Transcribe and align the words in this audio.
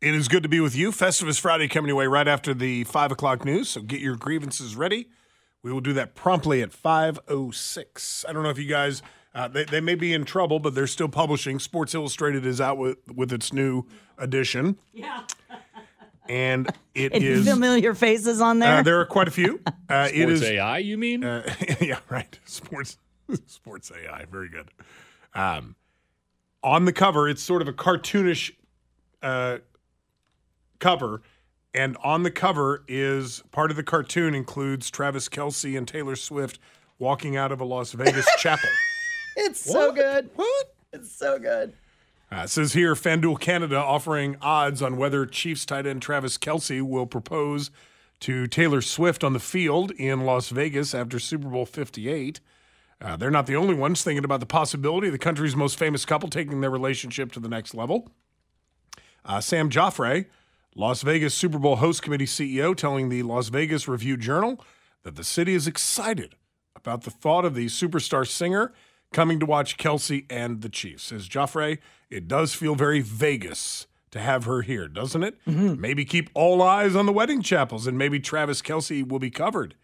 It 0.00 0.14
is 0.14 0.28
good 0.28 0.44
to 0.44 0.48
be 0.48 0.60
with 0.60 0.76
you. 0.76 0.92
Festivus 0.92 1.40
Friday 1.40 1.66
coming 1.66 1.88
your 1.88 1.96
way 1.96 2.06
right 2.06 2.28
after 2.28 2.54
the 2.54 2.84
five 2.84 3.10
o'clock 3.10 3.44
news. 3.44 3.68
So 3.70 3.80
get 3.80 4.00
your 4.00 4.16
grievances 4.16 4.76
ready. 4.76 5.08
We 5.62 5.72
will 5.72 5.80
do 5.80 5.92
that 5.94 6.14
promptly 6.14 6.62
at 6.62 6.72
five 6.72 7.18
oh 7.26 7.50
six. 7.50 8.24
I 8.28 8.32
don't 8.32 8.44
know 8.44 8.50
if 8.50 8.58
you 8.58 8.68
guys 8.68 9.02
uh, 9.34 9.46
they, 9.48 9.64
they 9.64 9.80
may 9.80 9.94
be 9.94 10.14
in 10.14 10.24
trouble, 10.24 10.58
but 10.60 10.74
they're 10.74 10.86
still 10.86 11.08
publishing. 11.08 11.58
Sports 11.58 11.94
Illustrated 11.94 12.46
is 12.46 12.60
out 12.60 12.78
with 12.78 12.98
with 13.12 13.32
its 13.32 13.52
new 13.52 13.84
edition. 14.16 14.78
Yeah. 14.92 15.22
And 16.30 16.68
it 16.94 17.14
And 17.14 17.24
is 17.24 17.48
familiar 17.48 17.94
faces 17.94 18.42
on 18.42 18.58
there. 18.58 18.80
uh, 18.80 18.82
there 18.82 19.00
are 19.00 19.06
quite 19.06 19.28
a 19.28 19.30
few. 19.30 19.60
Uh, 19.88 20.08
Sports 20.08 20.32
is 20.32 20.42
AI, 20.42 20.76
you 20.76 20.98
mean? 20.98 21.24
uh, 21.24 21.42
yeah, 21.80 22.00
right. 22.10 22.38
Sports 22.44 22.98
sports 23.46 23.90
AI, 23.90 24.26
very 24.30 24.50
good. 24.50 24.68
Um, 25.32 25.74
on 26.62 26.84
the 26.84 26.92
cover, 26.92 27.26
it's 27.26 27.42
sort 27.42 27.62
of 27.62 27.68
a 27.68 27.72
cartoonish 27.72 28.50
uh, 29.22 29.58
cover, 30.78 31.22
and 31.74 31.96
on 32.02 32.22
the 32.22 32.30
cover 32.30 32.84
is 32.88 33.42
part 33.52 33.70
of 33.70 33.76
the 33.76 33.82
cartoon 33.82 34.34
includes 34.34 34.90
Travis 34.90 35.28
Kelce 35.28 35.76
and 35.76 35.86
Taylor 35.86 36.16
Swift 36.16 36.58
walking 36.98 37.36
out 37.36 37.52
of 37.52 37.60
a 37.60 37.64
Las 37.64 37.92
Vegas 37.92 38.26
chapel. 38.38 38.68
it's 39.36 39.60
so 39.60 39.92
good. 39.92 40.30
What? 40.34 40.74
It's 40.92 41.12
so 41.12 41.38
good. 41.38 41.74
Uh, 42.30 42.42
it 42.44 42.50
says 42.50 42.72
here, 42.74 42.94
FanDuel 42.94 43.40
Canada 43.40 43.76
offering 43.76 44.36
odds 44.42 44.82
on 44.82 44.96
whether 44.96 45.24
Chiefs 45.24 45.64
tight 45.64 45.86
end 45.86 46.02
Travis 46.02 46.36
Kelce 46.36 46.82
will 46.82 47.06
propose 47.06 47.70
to 48.20 48.46
Taylor 48.46 48.82
Swift 48.82 49.22
on 49.24 49.32
the 49.32 49.38
field 49.38 49.92
in 49.92 50.26
Las 50.26 50.48
Vegas 50.50 50.94
after 50.94 51.18
Super 51.18 51.48
Bowl 51.48 51.64
58. 51.64 52.40
Uh, 53.00 53.16
they're 53.16 53.30
not 53.30 53.46
the 53.46 53.54
only 53.56 53.74
ones 53.74 54.02
thinking 54.02 54.24
about 54.24 54.40
the 54.40 54.46
possibility 54.46 55.06
of 55.06 55.12
the 55.12 55.18
country's 55.18 55.54
most 55.54 55.78
famous 55.78 56.04
couple 56.04 56.28
taking 56.28 56.60
their 56.60 56.70
relationship 56.70 57.30
to 57.32 57.40
the 57.40 57.48
next 57.48 57.74
level. 57.74 58.10
Uh, 59.24 59.40
Sam 59.40 59.70
Joseph, 59.70 60.26
Las 60.78 61.02
Vegas 61.02 61.34
Super 61.34 61.58
Bowl 61.58 61.74
host 61.76 62.02
committee 62.02 62.24
CEO, 62.24 62.72
telling 62.72 63.08
the 63.08 63.24
Las 63.24 63.48
Vegas 63.48 63.88
Review 63.88 64.16
Journal 64.16 64.64
that 65.02 65.16
the 65.16 65.24
city 65.24 65.52
is 65.54 65.66
excited 65.66 66.36
about 66.76 67.02
the 67.02 67.10
thought 67.10 67.44
of 67.44 67.56
the 67.56 67.66
superstar 67.66 68.24
singer 68.24 68.72
coming 69.12 69.40
to 69.40 69.46
watch 69.46 69.76
Kelce 69.76 70.24
and 70.30 70.62
the 70.62 70.68
Chiefs. 70.68 71.02
Says 71.02 71.26
Joseph, 71.26 71.78
it 72.10 72.28
does 72.28 72.54
feel 72.54 72.76
very 72.76 73.00
Vegas 73.00 73.88
to 74.12 74.20
have 74.20 74.44
her 74.44 74.62
here, 74.62 74.86
doesn't 74.86 75.24
it? 75.24 75.36
Maybe 75.46 76.04
keep 76.04 76.30
all 76.32 76.62
eyes 76.62 76.94
on 76.94 77.06
the 77.06 77.12
wedding 77.12 77.42
chapels, 77.42 77.88
and 77.88 77.98
maybe 77.98 78.20
Travis 78.20 78.62
Kelce 78.62 79.06
will 79.06 79.18
be 79.18 79.30
covered, 79.30 79.74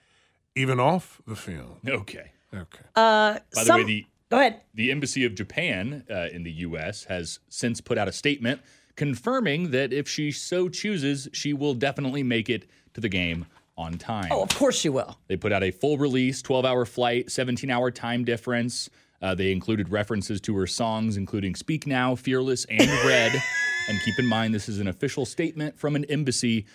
even 0.54 0.78
off 0.78 1.20
the 1.26 1.34
field. 1.34 1.78
Okay. 1.88 2.30
Okay. 2.54 2.84
Uh, 2.94 3.40
By 3.52 3.62
some- 3.64 3.80
the 3.80 3.84
way, 3.84 3.88
the 3.88 4.06
go 4.30 4.38
ahead. 4.38 4.60
the 4.74 4.92
Embassy 4.92 5.24
of 5.24 5.34
Japan 5.34 6.04
uh, 6.08 6.28
in 6.32 6.44
the 6.44 6.52
U.S. 6.52 7.02
has 7.06 7.40
since 7.48 7.80
put 7.80 7.98
out 7.98 8.06
a 8.06 8.12
statement 8.12 8.60
confirming 8.96 9.70
that 9.70 9.92
if 9.92 10.08
she 10.08 10.32
so 10.32 10.68
chooses, 10.68 11.28
she 11.32 11.52
will 11.52 11.74
definitely 11.74 12.22
make 12.22 12.48
it 12.48 12.68
to 12.94 13.00
the 13.00 13.08
game 13.08 13.46
on 13.76 13.98
time. 13.98 14.28
Oh, 14.30 14.42
of 14.42 14.50
course 14.50 14.78
she 14.78 14.88
will. 14.88 15.18
They 15.26 15.36
put 15.36 15.52
out 15.52 15.62
a 15.62 15.70
full 15.70 15.98
release, 15.98 16.42
12 16.42 16.64
hour 16.64 16.84
flight, 16.84 17.30
17 17.30 17.70
hour 17.70 17.90
time 17.90 18.24
difference. 18.24 18.88
Uh, 19.20 19.34
they 19.34 19.52
included 19.52 19.88
references 19.88 20.40
to 20.42 20.56
her 20.56 20.66
songs, 20.66 21.16
including 21.16 21.54
Speak 21.54 21.86
Now, 21.86 22.14
Fearless, 22.14 22.66
and 22.66 22.88
Red. 23.06 23.32
and 23.88 23.98
keep 24.04 24.18
in 24.18 24.26
mind, 24.26 24.54
this 24.54 24.68
is 24.68 24.80
an 24.80 24.88
official 24.88 25.24
statement 25.24 25.78
from 25.78 25.96
an 25.96 26.04
embassy 26.06 26.66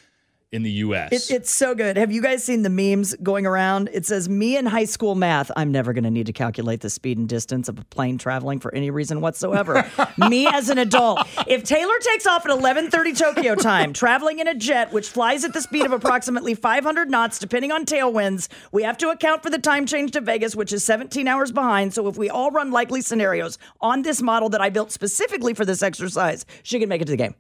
in 0.52 0.64
the 0.64 0.72
U.S. 0.72 1.12
It, 1.12 1.36
it's 1.36 1.52
so 1.52 1.76
good. 1.76 1.98
Have 1.98 2.12
you 2.12 2.22
guys 2.22 2.44
seen 2.44 2.64
the 2.64 2.70
memes 2.70 3.16
going 3.22 3.46
around? 3.46 3.90
It 3.94 4.06
says, 4.06 4.28
"Me 4.28 4.58
in 4.58 4.66
high 4.66 4.86
school 4.86 5.16
math. 5.16 5.52
I'm 5.56 5.72
never 5.72 5.94
going 5.94 6.04
to 6.04 6.10
need 6.10 6.26
to 6.26 6.34
calculate 6.34 6.82
the 6.82 6.90
speed 6.90 7.18
and 7.18 7.30
distance 7.30 7.70
of 7.70 7.78
a 7.78 7.86
plane 7.86 8.18
traveling 8.18 8.60
for 8.60 8.74
any 8.74 8.90
reason 8.90 9.22
whatsoever. 9.22 9.90
Me 10.18 10.48
as 10.48 10.70
an 10.70 10.78
adult. 10.78 11.20
If 11.48 11.64
Taylor 11.64 11.94
takes 12.02 12.26
off 12.26 12.46
at 12.46 12.52
11:30 12.52 13.18
Tokyo 13.18 13.56
time, 13.56 13.94
traveling 13.94 14.40
in 14.40 14.48
a 14.48 14.56
jet 14.56 14.92
which 14.92 15.10
flies 15.10 15.44
at 15.44 15.54
the 15.54 15.62
speed 15.62 15.86
of 15.86 15.92
approximately 15.92 16.56
500 16.56 17.10
knots, 17.10 17.40
depending 17.40 17.72
on 17.72 17.86
tailwinds, 17.86 18.48
we 18.72 18.84
have 18.84 18.98
to 19.00 19.10
account 19.10 19.44
for 19.44 19.50
the 19.50 19.60
time 19.60 19.86
change 19.86 20.12
to 20.12 20.22
Vegas, 20.22 20.56
which 20.56 20.74
is 20.74 20.84
17 20.84 21.28
hours 21.28 21.52
behind. 21.52 21.94
So 21.94 22.08
if 22.08 22.18
we 22.18 22.30
all 22.30 22.52
run 22.52 22.72
likely 22.72 23.02
scenarios 23.02 23.58
on 23.82 24.02
this 24.02 24.22
model 24.22 24.50
that 24.50 24.62
I 24.62 24.70
built 24.70 24.92
specifically 24.92 25.54
for 25.54 25.66
this 25.66 25.84
exercise, 25.84 26.46
she 26.64 26.80
can 26.80 26.90
make 26.90 27.02
it 27.02 27.06
to 27.06 27.12
the 27.12 27.18
game. 27.18 27.36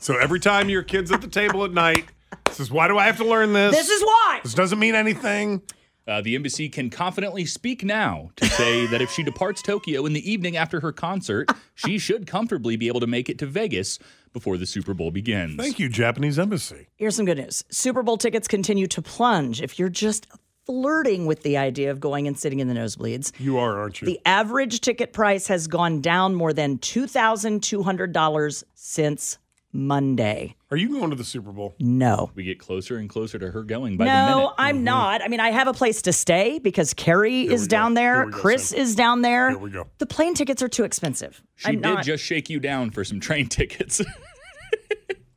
So 0.00 0.18
every 0.18 0.38
time 0.38 0.68
your 0.68 0.82
kid's 0.82 1.10
at 1.10 1.22
the 1.22 1.28
table 1.28 1.64
at 1.64 1.72
night, 1.72 2.04
says, 2.52 2.70
"Why 2.70 2.88
do 2.88 2.98
I 2.98 3.06
have 3.06 3.16
to 3.18 3.24
learn 3.24 3.52
this? 3.52 3.74
This 3.74 3.88
is 3.90 4.02
why." 4.02 4.40
This 4.42 4.54
doesn't 4.54 4.78
mean 4.78 4.94
anything." 4.94 5.62
Uh, 6.04 6.20
the 6.20 6.34
embassy 6.34 6.68
can 6.68 6.90
confidently 6.90 7.44
speak 7.44 7.84
now 7.84 8.30
to 8.34 8.44
say 8.46 8.86
that 8.86 9.00
if 9.00 9.08
she 9.12 9.22
departs 9.22 9.62
Tokyo 9.62 10.04
in 10.04 10.12
the 10.14 10.30
evening 10.32 10.56
after 10.56 10.80
her 10.80 10.90
concert, 10.90 11.48
she 11.76 11.96
should 11.96 12.26
comfortably 12.26 12.74
be 12.76 12.88
able 12.88 12.98
to 12.98 13.06
make 13.06 13.28
it 13.28 13.38
to 13.38 13.46
Vegas 13.46 14.00
before 14.32 14.56
the 14.56 14.66
Super 14.66 14.94
Bowl 14.94 15.12
begins. 15.12 15.54
Thank 15.54 15.78
you, 15.78 15.88
Japanese 15.88 16.40
embassy. 16.40 16.88
Here's 16.96 17.14
some 17.14 17.24
good 17.24 17.38
news. 17.38 17.62
Super 17.70 18.02
Bowl 18.02 18.16
tickets 18.16 18.48
continue 18.48 18.88
to 18.88 19.00
plunge. 19.00 19.62
If 19.62 19.78
you're 19.78 19.88
just 19.88 20.26
flirting 20.66 21.26
with 21.26 21.44
the 21.44 21.56
idea 21.56 21.92
of 21.92 22.00
going 22.00 22.26
and 22.26 22.36
sitting 22.36 22.58
in 22.58 22.66
the 22.66 22.74
nosebleeds, 22.74 23.30
You 23.38 23.58
are, 23.58 23.78
aren't 23.78 24.00
you? 24.00 24.06
the 24.06 24.18
average 24.26 24.80
ticket 24.80 25.12
price 25.12 25.46
has 25.46 25.68
gone 25.68 26.00
down 26.00 26.34
more 26.34 26.52
than 26.52 26.78
$2,200 26.78 28.64
since 28.74 29.38
Monday. 29.74 30.54
are 30.70 30.76
you 30.76 30.90
going 30.90 31.08
to 31.10 31.16
the 31.16 31.24
Super 31.24 31.50
Bowl? 31.50 31.74
No. 31.78 32.30
We 32.34 32.44
get 32.44 32.58
closer 32.58 32.98
and 32.98 33.08
closer 33.08 33.38
to 33.38 33.50
her 33.50 33.62
going 33.62 33.96
by 33.96 34.04
the 34.04 34.10
No. 34.10 34.52
I'm 34.58 34.76
mm-hmm. 34.76 34.84
not. 34.84 35.22
I 35.22 35.28
mean, 35.28 35.40
I 35.40 35.50
have 35.50 35.66
a 35.66 35.72
place 35.72 36.02
to 36.02 36.12
stay 36.12 36.58
because 36.58 36.92
Carrie 36.92 37.42
is 37.42 37.62
we 37.62 37.66
go. 37.68 37.70
down 37.70 37.94
there. 37.94 38.26
Go, 38.26 38.38
Chris 38.38 38.68
Sam. 38.68 38.80
is 38.80 38.94
down 38.94 39.22
there. 39.22 39.50
Here 39.50 39.58
we 39.58 39.70
go. 39.70 39.86
The 39.98 40.06
plane 40.06 40.34
tickets 40.34 40.62
are 40.62 40.68
too 40.68 40.84
expensive. 40.84 41.42
She 41.56 41.68
I'm 41.68 41.74
did 41.76 41.82
not. 41.82 42.04
just 42.04 42.22
shake 42.22 42.50
you 42.50 42.60
down 42.60 42.90
for 42.90 43.02
some 43.02 43.18
train 43.18 43.48
tickets. 43.48 44.02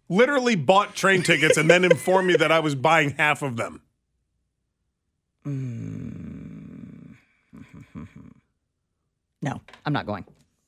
Literally 0.09 0.55
bought 0.55 0.95
train 0.95 1.23
tickets 1.23 1.57
and 1.57 1.69
then 1.69 1.85
informed 1.85 2.27
me 2.27 2.35
that 2.35 2.51
I 2.51 2.59
was 2.59 2.75
buying 2.75 3.11
half 3.11 3.41
of 3.41 3.55
them. 3.55 3.81
Mm. 5.45 7.15
no, 9.41 9.61
I'm 9.85 9.93
not 9.93 10.05
going. 10.05 10.25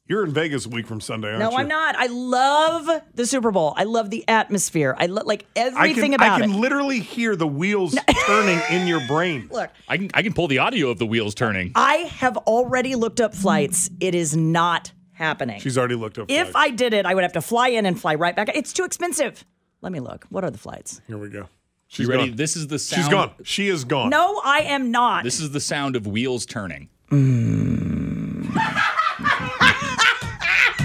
You're 0.07 0.23
in 0.23 0.33
Vegas 0.33 0.65
a 0.65 0.69
week 0.69 0.87
from 0.87 1.01
Sunday, 1.01 1.27
aren't 1.27 1.39
No, 1.39 1.51
you? 1.51 1.57
I'm 1.57 1.67
not. 1.67 1.95
I 1.97 2.05
love 2.07 2.89
the 3.13 3.25
Super 3.25 3.51
Bowl. 3.51 3.73
I 3.75 3.83
love 3.83 4.09
the 4.09 4.23
atmosphere. 4.27 4.95
I 4.97 5.07
lo- 5.07 5.23
like 5.25 5.45
I 5.55 5.59
everything 5.59 6.11
can, 6.11 6.13
about 6.13 6.39
it. 6.39 6.43
I 6.43 6.47
can 6.47 6.55
it. 6.55 6.59
literally 6.59 6.99
hear 7.01 7.35
the 7.35 7.47
wheels 7.47 7.93
turning 8.25 8.59
in 8.71 8.87
your 8.87 9.05
brain. 9.07 9.49
Look, 9.51 9.69
I 9.89 9.97
can 9.97 10.09
I 10.13 10.21
can 10.21 10.33
pull 10.33 10.47
the 10.47 10.59
audio 10.59 10.89
of 10.89 10.97
the 10.99 11.05
wheels 11.05 11.35
turning. 11.35 11.73
I 11.75 11.95
have 12.19 12.37
already 12.37 12.95
looked 12.95 13.19
up 13.19 13.35
flights. 13.35 13.89
It 13.99 14.15
is 14.15 14.35
not 14.37 14.93
happening. 15.11 15.59
She's 15.59 15.77
already 15.77 15.95
looked 15.95 16.17
up. 16.19 16.27
if 16.29 16.51
flights. 16.51 16.55
I 16.55 16.75
did 16.75 16.93
it, 16.93 17.05
I 17.05 17.13
would 17.13 17.23
have 17.23 17.33
to 17.33 17.41
fly 17.41 17.69
in 17.69 17.85
and 17.85 17.99
fly 17.99 18.15
right 18.15 18.35
back. 18.35 18.49
It's 18.55 18.71
too 18.71 18.85
expensive. 18.85 19.43
Let 19.81 19.91
me 19.91 19.99
look. 19.99 20.25
What 20.29 20.43
are 20.45 20.49
the 20.51 20.57
flights? 20.57 21.01
Here 21.07 21.17
we 21.17 21.29
go. 21.29 21.49
She's 21.87 21.97
She's 22.03 22.07
ready. 22.07 22.27
gone. 22.29 22.35
This 22.37 22.55
is 22.55 22.67
the 22.67 22.79
sound. 22.79 23.01
She's 23.03 23.09
gone. 23.11 23.31
She 23.43 23.67
is 23.67 23.83
gone. 23.83 24.09
No, 24.09 24.41
I 24.43 24.59
am 24.61 24.89
not. 24.91 25.23
This 25.23 25.39
is 25.39 25.51
the 25.51 25.59
sound 25.59 25.95
of 25.95 26.07
wheels 26.07 26.45
turning. 26.45 26.89
Hmm. 27.09 28.47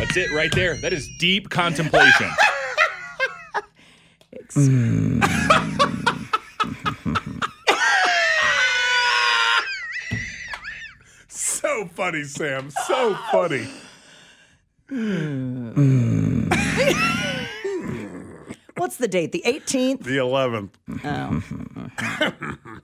That's 0.02 0.16
it 0.16 0.32
right 0.32 0.52
there. 0.52 0.76
That 0.78 0.93
is 0.93 1.08
deep 1.20 1.49
contemplation. 1.49 2.28
So 11.28 11.87
funny, 11.87 12.25
Sam. 12.25 12.70
So 12.87 13.14
funny. 13.31 13.66
What's 18.76 18.96
the 18.96 19.06
date? 19.08 19.31
The 19.32 19.43
18th? 19.46 20.02
The 20.02 20.16
11th. 20.19 20.70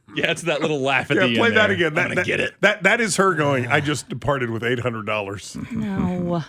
Yeah, 0.14 0.30
it's 0.32 0.40
that 0.42 0.60
little 0.62 0.80
laugh 0.80 1.10
at 1.12 1.16
Yeah, 1.18 1.26
the 1.26 1.36
play 1.36 1.48
end. 1.48 1.56
that 1.58 1.66
there. 1.68 1.76
again. 1.76 1.94
That, 1.94 2.02
gonna 2.04 2.14
that, 2.16 2.26
get 2.26 2.40
it. 2.40 2.54
That 2.60 2.82
that 2.82 3.00
is 3.00 3.14
her 3.16 3.34
going. 3.34 3.68
I 3.68 3.78
just 3.80 4.08
departed 4.08 4.50
with 4.50 4.64
eight 4.64 4.80
hundred 4.80 5.06
dollars. 5.06 5.56
No. 5.70 6.42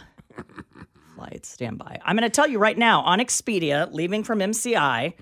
Flight 1.15 1.45
standby. 1.45 1.99
I'm 2.03 2.15
going 2.15 2.29
to 2.29 2.33
tell 2.33 2.47
you 2.47 2.59
right 2.59 2.77
now 2.77 3.01
on 3.01 3.19
Expedia, 3.19 3.91
leaving 3.91 4.23
from 4.23 4.39
MCI. 4.39 5.13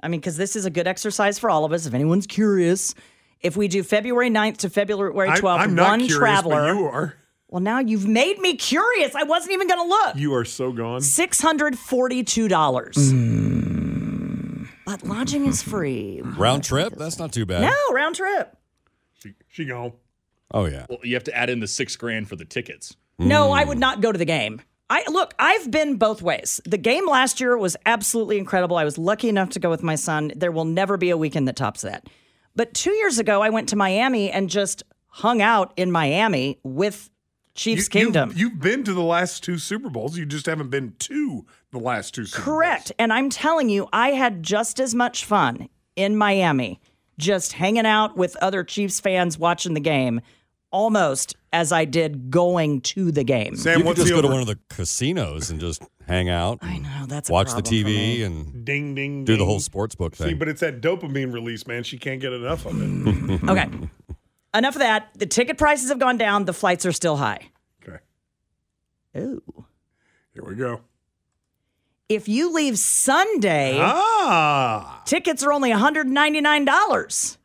I 0.00 0.08
mean, 0.08 0.20
because 0.20 0.36
this 0.36 0.56
is 0.56 0.64
a 0.64 0.70
good 0.70 0.86
exercise 0.86 1.38
for 1.38 1.50
all 1.50 1.64
of 1.64 1.72
us. 1.72 1.86
If 1.86 1.94
anyone's 1.94 2.26
curious, 2.26 2.94
if 3.40 3.56
we 3.56 3.68
do 3.68 3.82
February 3.82 4.30
9th 4.30 4.58
to 4.58 4.70
February 4.70 5.12
12th, 5.12 5.58
I'm 5.58 5.74
not 5.74 5.90
one 5.90 5.98
curious, 6.00 6.18
traveler. 6.18 6.74
but 6.74 6.78
you 6.78 6.86
are. 6.86 7.14
Well, 7.48 7.62
now 7.62 7.78
you've 7.78 8.06
made 8.08 8.38
me 8.40 8.56
curious. 8.56 9.14
I 9.14 9.22
wasn't 9.24 9.52
even 9.52 9.68
going 9.68 9.80
to 9.80 9.86
look. 9.86 10.16
You 10.16 10.34
are 10.34 10.44
so 10.44 10.72
gone. 10.72 11.00
$642. 11.00 13.10
Hmm. 13.10 14.64
But 14.84 15.04
lodging 15.04 15.46
is 15.46 15.62
free. 15.62 16.20
Round 16.22 16.62
trip? 16.64 16.94
That's 16.96 17.18
not 17.18 17.32
too 17.32 17.46
bad. 17.46 17.62
No, 17.62 17.94
round 17.94 18.16
trip. 18.16 18.56
She, 19.14 19.34
she 19.48 19.64
gone. 19.64 19.92
Oh 20.52 20.66
yeah. 20.66 20.84
Well, 20.88 20.98
you 21.02 21.14
have 21.14 21.24
to 21.24 21.34
add 21.36 21.48
in 21.48 21.60
the 21.60 21.66
six 21.66 21.96
grand 21.96 22.28
for 22.28 22.36
the 22.36 22.44
tickets. 22.44 22.94
No, 23.18 23.52
I 23.52 23.62
hmm. 23.62 23.68
would 23.70 23.78
not 23.78 24.00
go 24.00 24.12
to 24.12 24.18
the 24.18 24.24
game. 24.24 24.60
I 24.90 25.04
look, 25.08 25.34
I've 25.38 25.70
been 25.70 25.96
both 25.96 26.20
ways. 26.20 26.60
The 26.64 26.78
game 26.78 27.08
last 27.08 27.40
year 27.40 27.56
was 27.56 27.76
absolutely 27.86 28.38
incredible. 28.38 28.76
I 28.76 28.84
was 28.84 28.98
lucky 28.98 29.28
enough 29.28 29.50
to 29.50 29.58
go 29.58 29.70
with 29.70 29.82
my 29.82 29.94
son. 29.94 30.32
There 30.36 30.52
will 30.52 30.66
never 30.66 30.96
be 30.96 31.10
a 31.10 31.16
weekend 31.16 31.48
that 31.48 31.56
tops 31.56 31.82
that. 31.82 32.06
But 32.54 32.74
2 32.74 32.92
years 32.92 33.18
ago 33.18 33.42
I 33.42 33.50
went 33.50 33.68
to 33.70 33.76
Miami 33.76 34.30
and 34.30 34.50
just 34.50 34.82
hung 35.08 35.40
out 35.40 35.72
in 35.76 35.90
Miami 35.90 36.58
with 36.62 37.10
Chiefs 37.54 37.84
You- 37.84 37.90
Kingdom. 37.90 38.30
You've, 38.30 38.38
you've 38.38 38.60
been 38.60 38.84
to 38.84 38.92
the 38.92 39.02
last 39.02 39.42
two 39.42 39.58
Super 39.58 39.88
Bowls. 39.88 40.18
You 40.18 40.26
just 40.26 40.46
haven't 40.46 40.70
been 40.70 40.94
to 40.98 41.46
the 41.70 41.78
last 41.78 42.14
two 42.14 42.26
Super 42.26 42.42
Correct. 42.42 42.92
And 42.98 43.12
I'm 43.12 43.30
telling 43.30 43.70
you, 43.70 43.88
I 43.92 44.10
had 44.10 44.42
just 44.42 44.80
as 44.80 44.94
much 44.94 45.24
fun 45.24 45.68
in 45.96 46.16
Miami 46.16 46.80
just 47.18 47.52
hanging 47.52 47.86
out 47.86 48.16
with 48.16 48.36
other 48.36 48.64
Chiefs 48.64 49.00
fans 49.00 49.38
watching 49.38 49.74
the 49.74 49.80
game 49.80 50.20
almost 50.74 51.36
as 51.52 51.70
I 51.70 51.84
did 51.84 52.30
going 52.32 52.80
to 52.82 53.12
the 53.12 53.22
game. 53.22 53.54
Sam, 53.54 53.72
You 53.72 53.76
could 53.78 53.86
what's 53.86 53.98
just 54.00 54.08
the 54.10 54.16
go 54.16 54.22
to 54.22 54.28
one 54.28 54.40
of 54.40 54.46
the 54.48 54.58
casinos 54.68 55.48
and 55.50 55.60
just 55.60 55.80
hang 56.08 56.28
out. 56.28 56.58
I 56.62 56.78
know 56.78 57.06
that's 57.06 57.30
a 57.30 57.32
watch 57.32 57.46
the 57.54 57.62
problem 57.62 57.82
for 57.82 57.86
me. 57.88 58.18
TV 58.18 58.26
and 58.26 58.64
Ding, 58.64 58.94
ding, 58.96 59.24
do 59.24 59.36
the 59.36 59.44
whole 59.46 59.60
sports 59.60 59.94
book 59.94 60.16
See, 60.16 60.24
thing. 60.24 60.38
but 60.38 60.48
it's 60.48 60.60
that 60.62 60.80
dopamine 60.80 61.32
release, 61.32 61.66
man. 61.66 61.84
She 61.84 61.96
can't 61.96 62.20
get 62.20 62.32
enough 62.32 62.66
of 62.66 62.74
it. 62.82 63.40
Okay. 63.48 63.68
Enough 64.52 64.74
of 64.76 64.80
that. 64.80 65.10
The 65.14 65.26
ticket 65.26 65.58
prices 65.58 65.88
have 65.90 65.98
gone 65.98 66.16
down. 66.18 66.44
The 66.44 66.52
flights 66.52 66.84
are 66.86 66.92
still 66.92 67.16
high. 67.16 67.50
okay, 67.82 67.98
Ooh. 69.18 69.64
here 70.32 70.44
we 70.44 70.54
go. 70.56 70.80
If 72.08 72.28
you 72.28 72.52
leave 72.52 72.78
Sunday, 72.78 73.78
Ah, 73.80 75.02
tickets 75.06 75.42
are 75.42 75.52
only 75.52 75.70
$199. 75.72 77.38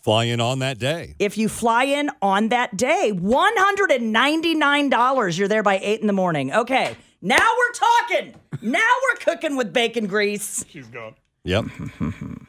Fly 0.00 0.24
in 0.24 0.40
on 0.40 0.58
that 0.60 0.78
day. 0.78 1.14
If 1.18 1.36
you 1.36 1.48
fly 1.48 1.84
in 1.84 2.10
on 2.22 2.48
that 2.50 2.76
day, 2.76 3.12
$199. 3.14 5.38
You're 5.38 5.48
there 5.48 5.62
by 5.62 5.78
8 5.82 6.00
in 6.00 6.06
the 6.06 6.12
morning. 6.12 6.52
Okay. 6.52 6.96
Now 7.22 7.48
we're 7.58 7.72
talking. 7.72 8.34
Now 8.62 8.78
we're 9.02 9.16
cooking 9.16 9.56
with 9.56 9.72
bacon 9.72 10.06
grease. 10.06 10.64
she's 10.68 10.86
gone. 10.86 11.14
Yep. 11.44 11.64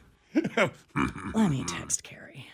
Let 1.34 1.50
me 1.50 1.64
text 1.64 2.02
Carrie. 2.04 2.46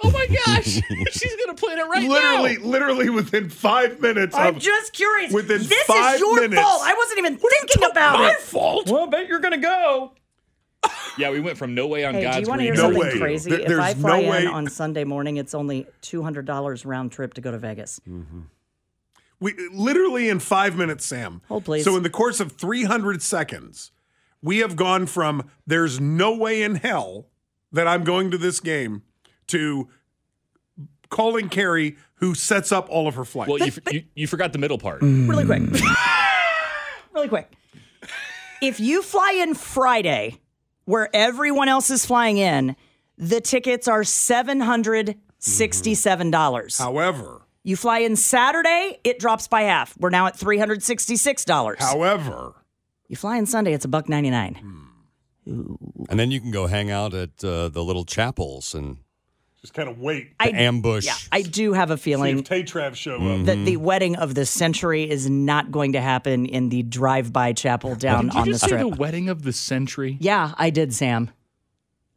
Oh 0.00 0.10
my 0.12 0.26
gosh, 0.46 0.64
she's 1.10 1.36
gonna 1.44 1.56
plan 1.56 1.78
it 1.78 1.82
right 1.88 2.08
literally, 2.08 2.18
now. 2.28 2.42
literally 2.42 2.56
literally 2.58 3.10
within 3.10 3.50
five 3.50 4.00
minutes. 4.00 4.32
I'm 4.36 4.54
of, 4.56 4.62
just 4.62 4.92
curious. 4.92 5.32
within 5.32 5.58
this 5.58 5.82
five 5.84 6.14
is 6.14 6.20
your 6.20 6.40
minutes. 6.40 6.62
fault. 6.62 6.82
I 6.84 6.94
wasn't 6.94 7.18
even 7.18 7.36
thinking 7.36 7.82
about 7.90 8.18
my 8.20 8.26
it. 8.26 8.28
My 8.28 8.34
fault. 8.34 8.88
Well, 8.88 9.04
I 9.04 9.06
bet 9.10 9.26
you're 9.26 9.40
going 9.40 9.54
to 9.54 9.58
go. 9.58 10.12
Yeah, 11.18 11.30
we 11.30 11.40
went 11.40 11.58
from 11.58 11.74
no 11.74 11.88
way 11.88 12.04
on 12.04 12.14
Hey, 12.14 12.22
God's 12.22 12.36
do 12.36 12.42
you 12.42 12.48
want 12.48 12.60
to 12.60 12.66
green 12.68 12.74
hear 12.74 12.82
No 12.82 12.92
something 12.92 13.00
way. 13.14 13.18
crazy? 13.18 13.50
There- 13.50 13.60
if 13.60 13.66
there's 13.66 13.80
I 13.80 13.94
fly 13.94 14.20
no 14.22 14.30
way- 14.30 14.42
in 14.42 14.48
on 14.48 14.68
Sunday 14.68 15.02
morning, 15.02 15.36
it's 15.36 15.52
only 15.52 15.86
$200 16.02 16.84
round 16.86 17.10
trip 17.10 17.34
to 17.34 17.40
go 17.40 17.50
to 17.50 17.58
Vegas. 17.58 18.00
Mm-hmm. 18.08 18.42
We 19.40 19.54
literally 19.72 20.28
in 20.28 20.38
five 20.38 20.76
minutes, 20.76 21.04
Sam. 21.06 21.42
Hold, 21.48 21.64
please. 21.64 21.84
So 21.84 21.96
in 21.96 22.02
the 22.04 22.10
course 22.10 22.38
of 22.40 22.52
300 22.52 23.20
seconds, 23.22 23.90
we 24.42 24.58
have 24.58 24.76
gone 24.76 25.06
from 25.06 25.48
"there's 25.66 26.00
no 26.00 26.36
way 26.36 26.62
in 26.62 26.76
hell 26.76 27.26
that 27.72 27.86
I'm 27.88 28.02
going 28.04 28.30
to 28.32 28.38
this 28.38 28.58
game" 28.60 29.02
to 29.48 29.88
calling 31.08 31.48
Carrie, 31.48 31.96
who 32.16 32.34
sets 32.34 32.70
up 32.72 32.88
all 32.90 33.06
of 33.08 33.14
her 33.14 33.24
flights. 33.24 33.48
Well, 33.48 33.58
you, 33.64 33.72
you 33.92 34.04
you 34.14 34.26
forgot 34.26 34.52
the 34.52 34.58
middle 34.58 34.78
part. 34.78 35.02
Mm. 35.02 35.28
Really 35.28 35.44
quick. 35.44 35.62
really 37.14 37.28
quick. 37.28 37.52
If 38.60 38.80
you 38.80 39.02
fly 39.02 39.38
in 39.40 39.54
Friday, 39.54 40.38
where 40.88 41.10
everyone 41.12 41.68
else 41.68 41.90
is 41.90 42.06
flying 42.06 42.38
in, 42.38 42.74
the 43.18 43.42
tickets 43.42 43.86
are 43.86 44.00
$767. 44.00 46.78
however, 46.78 47.42
You 47.62 47.76
fly 47.76 47.98
in 47.98 48.16
Saturday, 48.16 48.98
it 49.04 49.18
drops 49.18 49.48
by 49.48 49.60
half. 49.62 49.94
We're 49.98 50.08
now 50.08 50.28
at 50.28 50.38
$366. 50.38 51.78
however, 51.78 52.54
You 53.06 53.16
fly 53.16 53.36
in 53.36 53.44
Sunday, 53.44 53.74
it's 53.74 53.84
a 53.84 53.88
buck 53.88 54.08
99. 54.08 54.86
And 55.44 56.18
then 56.18 56.30
you 56.30 56.40
can 56.40 56.50
go 56.50 56.66
hang 56.68 56.90
out 56.90 57.12
at 57.12 57.44
uh, 57.44 57.68
the 57.68 57.84
little 57.84 58.06
chapels 58.06 58.74
and 58.74 58.96
just 59.60 59.74
kind 59.74 59.88
of 59.88 59.98
wait. 59.98 60.32
I, 60.38 60.50
ambush. 60.50 61.04
yeah, 61.06 61.16
I 61.32 61.42
do 61.42 61.72
have 61.72 61.90
a 61.90 61.96
See 61.96 62.02
feeling 62.12 62.38
if 62.40 62.44
Tay-Trav 62.44 62.94
show 62.94 63.16
up. 63.16 63.46
that 63.46 63.56
the 63.64 63.76
wedding 63.76 64.16
of 64.16 64.34
the 64.34 64.46
century 64.46 65.08
is 65.08 65.28
not 65.28 65.70
going 65.72 65.92
to 65.94 66.00
happen 66.00 66.46
in 66.46 66.68
the 66.68 66.82
drive-by 66.84 67.52
chapel 67.54 67.94
down 67.96 68.26
Did 68.26 68.34
you 68.34 68.40
on 68.40 68.46
the 68.46 68.52
just 68.52 68.60
say 68.62 68.66
strip. 68.68 68.80
the 68.82 68.88
wedding 68.88 69.28
of 69.28 69.42
the 69.42 69.52
century? 69.52 70.16
yeah, 70.20 70.52
I 70.56 70.70
did, 70.70 70.94
Sam. 70.94 71.30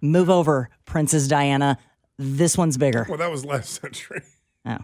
Move 0.02 0.30
over, 0.30 0.70
Princess 0.86 1.28
Diana. 1.28 1.78
This 2.18 2.58
one's 2.58 2.78
bigger. 2.78 3.06
Well, 3.10 3.18
that 3.18 3.32
was 3.32 3.44
last 3.46 3.70
century. 3.82 4.22
Oh. 4.66 4.78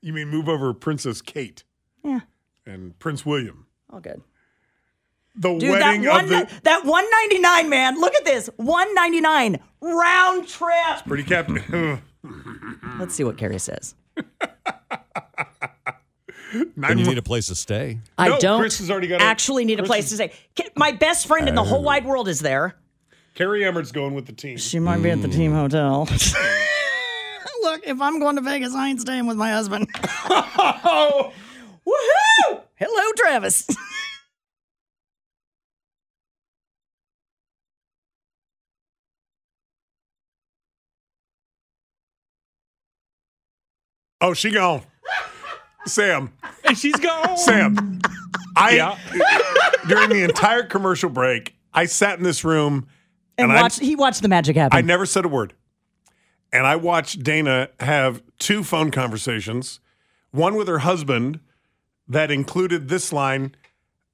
You 0.00 0.12
mean 0.12 0.28
move 0.28 0.48
over 0.48 0.72
Princess 0.72 1.20
Kate 1.20 1.64
Yeah, 2.04 2.20
and 2.64 2.96
Prince 3.00 3.26
William? 3.26 3.66
all 3.92 4.00
good. 4.00 4.22
The 5.36 5.58
Dude, 5.58 5.74
that 5.74 5.82
wedding 5.82 6.06
one 6.06 6.24
of 6.24 6.30
the 6.30 6.60
that 6.62 6.84
199, 6.84 7.68
man. 7.68 8.00
Look 8.00 8.14
at 8.14 8.24
this. 8.24 8.48
199 8.56 9.58
round 9.80 10.48
trip. 10.48 10.72
It's 10.90 11.02
pretty 11.02 11.24
captain. 11.24 12.00
Let's 12.98 13.14
see 13.14 13.24
what 13.24 13.36
Carrie 13.36 13.58
says. 13.58 13.94
Then 16.76 16.98
you 16.98 17.04
need 17.04 17.18
a 17.18 17.22
place 17.22 17.48
to 17.48 17.54
stay. 17.54 17.98
I 18.16 18.28
No, 18.28 18.38
don't 18.38 18.60
Chris 18.60 18.78
has 18.78 18.90
already 18.90 19.08
got 19.08 19.20
a- 19.20 19.24
actually 19.24 19.64
need 19.64 19.74
a 19.80 19.82
Chris 19.82 19.88
place 19.88 20.12
is- 20.12 20.18
to 20.18 20.28
stay. 20.28 20.70
My 20.74 20.92
best 20.92 21.26
friend 21.26 21.48
in 21.48 21.54
the 21.54 21.64
whole 21.64 21.80
oh. 21.80 21.82
wide 21.82 22.06
world 22.06 22.28
is 22.28 22.40
there. 22.40 22.76
Carrie 23.34 23.64
Emmert's 23.64 23.92
going 23.92 24.14
with 24.14 24.26
the 24.26 24.32
team. 24.32 24.56
She 24.56 24.78
might 24.78 25.02
be 25.02 25.10
at 25.10 25.20
the 25.20 25.28
team 25.28 25.50
hmm. 25.50 25.58
hotel. 25.58 26.08
Look, 27.62 27.86
if 27.86 28.00
I'm 28.00 28.20
going 28.20 28.36
to 28.36 28.42
Vegas, 28.42 28.74
I 28.74 28.88
ain't 28.88 29.00
staying 29.00 29.26
with 29.26 29.36
my 29.36 29.50
husband. 29.50 29.88
Oh, 30.30 31.32
Woohoo! 31.86 32.60
Hello, 32.76 33.12
Travis. 33.16 33.66
Oh, 44.26 44.34
she 44.34 44.50
gone. 44.50 44.82
Sam, 45.86 46.32
And 46.64 46.76
she's 46.76 46.96
gone. 46.96 47.36
Sam, 47.36 48.00
I 48.56 48.76
Yeah. 48.76 48.98
during 49.88 50.08
the 50.10 50.24
entire 50.24 50.64
commercial 50.64 51.08
break, 51.10 51.54
I 51.72 51.86
sat 51.86 52.18
in 52.18 52.24
this 52.24 52.44
room 52.44 52.88
And, 53.38 53.50
And 53.50 53.58
I- 53.58 53.62
watched, 53.62 53.80
he 53.80 53.94
watched 53.94 54.22
the 54.22 54.28
magic 54.28 54.56
happen. 54.56 54.76
I 54.76 54.80
never 54.80 55.04
said 55.06 55.24
a 55.26 55.28
word. 55.28 55.52
And 56.52 56.66
I 56.66 56.74
watched 56.76 57.22
Dana 57.22 57.68
have 57.80 58.22
two 58.38 58.64
phone 58.64 58.90
conversations, 58.90 59.78
one 60.30 60.54
with 60.56 60.68
her 60.68 60.78
husband 60.78 61.40
that 62.08 62.30
included 62.30 62.88
this 62.88 63.12
line 63.12 63.54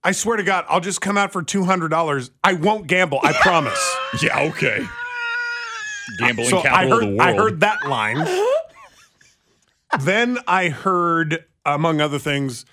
I 0.05 0.11
swear 0.11 0.37
to 0.37 0.43
God, 0.43 0.65
I'll 0.69 0.81
just 0.81 1.01
come 1.01 1.17
out 1.17 1.33
for 1.33 1.45
$200. 1.45 2.31
I 2.43 2.55
won't 2.55 2.89
gamble, 2.89 3.21
I 3.23 3.33
promise. 3.35 3.79
Yeah, 4.21 4.41
okay. 4.51 4.85
Gambling 6.19 6.49
so 6.49 6.59
I 6.59 6.63
capital 6.63 6.91
heard, 6.91 7.03
of 7.05 7.11
the 7.11 7.17
world. 7.17 7.21
I 7.21 7.33
heard 7.35 7.61
that 7.61 7.87
line. 7.89 8.17
then 10.01 10.39
I 10.47 10.69
heard, 10.69 11.45
among 11.65 12.01
other 12.01 12.19
things, 12.19 12.65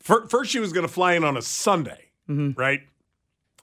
fir- 0.00 0.26
first 0.26 0.50
she 0.50 0.60
was 0.60 0.72
going 0.72 0.86
to 0.86 0.92
fly 0.92 1.14
in 1.14 1.24
on 1.24 1.36
a 1.36 1.42
Sunday, 1.42 2.10
mm-hmm. 2.28 2.58
right? 2.58 2.80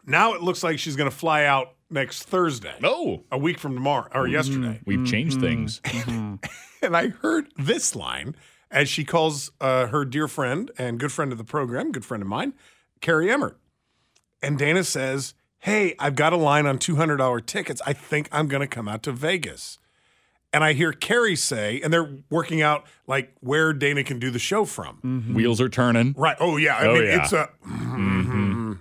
Now 0.05 0.33
it 0.33 0.41
looks 0.41 0.63
like 0.63 0.79
she's 0.79 0.95
going 0.95 1.09
to 1.09 1.15
fly 1.15 1.45
out 1.45 1.73
next 1.89 2.23
Thursday, 2.23 2.75
Oh, 2.83 3.23
a 3.31 3.37
week 3.37 3.59
from 3.59 3.73
tomorrow 3.73 4.07
or 4.13 4.23
mm-hmm. 4.23 4.33
yesterday. 4.33 4.79
we've 4.85 5.05
changed 5.05 5.39
mm-hmm. 5.39 6.35
things. 6.35 6.39
And 6.81 6.95
I 6.95 7.09
heard 7.09 7.51
this 7.57 7.95
line 7.95 8.35
as 8.71 8.89
she 8.89 9.03
calls 9.03 9.51
uh, 9.59 9.87
her 9.87 10.05
dear 10.05 10.27
friend 10.27 10.71
and 10.77 10.99
good 10.99 11.11
friend 11.11 11.31
of 11.31 11.37
the 11.37 11.43
program, 11.43 11.91
good 11.91 12.05
friend 12.05 12.21
of 12.21 12.29
mine, 12.29 12.53
Carrie 13.01 13.31
Emmert. 13.31 13.57
And 14.41 14.57
Dana 14.57 14.83
says, 14.83 15.33
Hey, 15.59 15.95
I've 15.99 16.15
got 16.15 16.31
a 16.31 16.37
line 16.37 16.65
on 16.65 16.77
$200 16.77 17.45
tickets. 17.45 17.81
I 17.85 17.91
think 17.91 18.29
I'm 18.31 18.47
going 18.47 18.61
to 18.61 18.67
come 18.67 18.87
out 18.87 19.03
to 19.03 19.11
Vegas. 19.11 19.77
And 20.51 20.63
I 20.63 20.73
hear 20.73 20.91
Carrie 20.93 21.35
say, 21.35 21.79
and 21.81 21.93
they're 21.93 22.17
working 22.31 22.61
out 22.61 22.85
like 23.05 23.33
where 23.39 23.71
Dana 23.71 24.03
can 24.03 24.17
do 24.17 24.31
the 24.31 24.39
show 24.39 24.65
from. 24.65 24.97
Mm-hmm. 25.03 25.33
Wheels 25.35 25.61
are 25.61 25.69
turning. 25.69 26.15
Right. 26.17 26.35
Oh, 26.39 26.57
yeah. 26.57 26.75
I 26.75 26.87
Oh, 26.87 26.93
mean, 26.95 27.03
yeah. 27.03 27.21
it's 27.23 27.33
a. 27.33 27.49
Mm-hmm. 27.67 28.73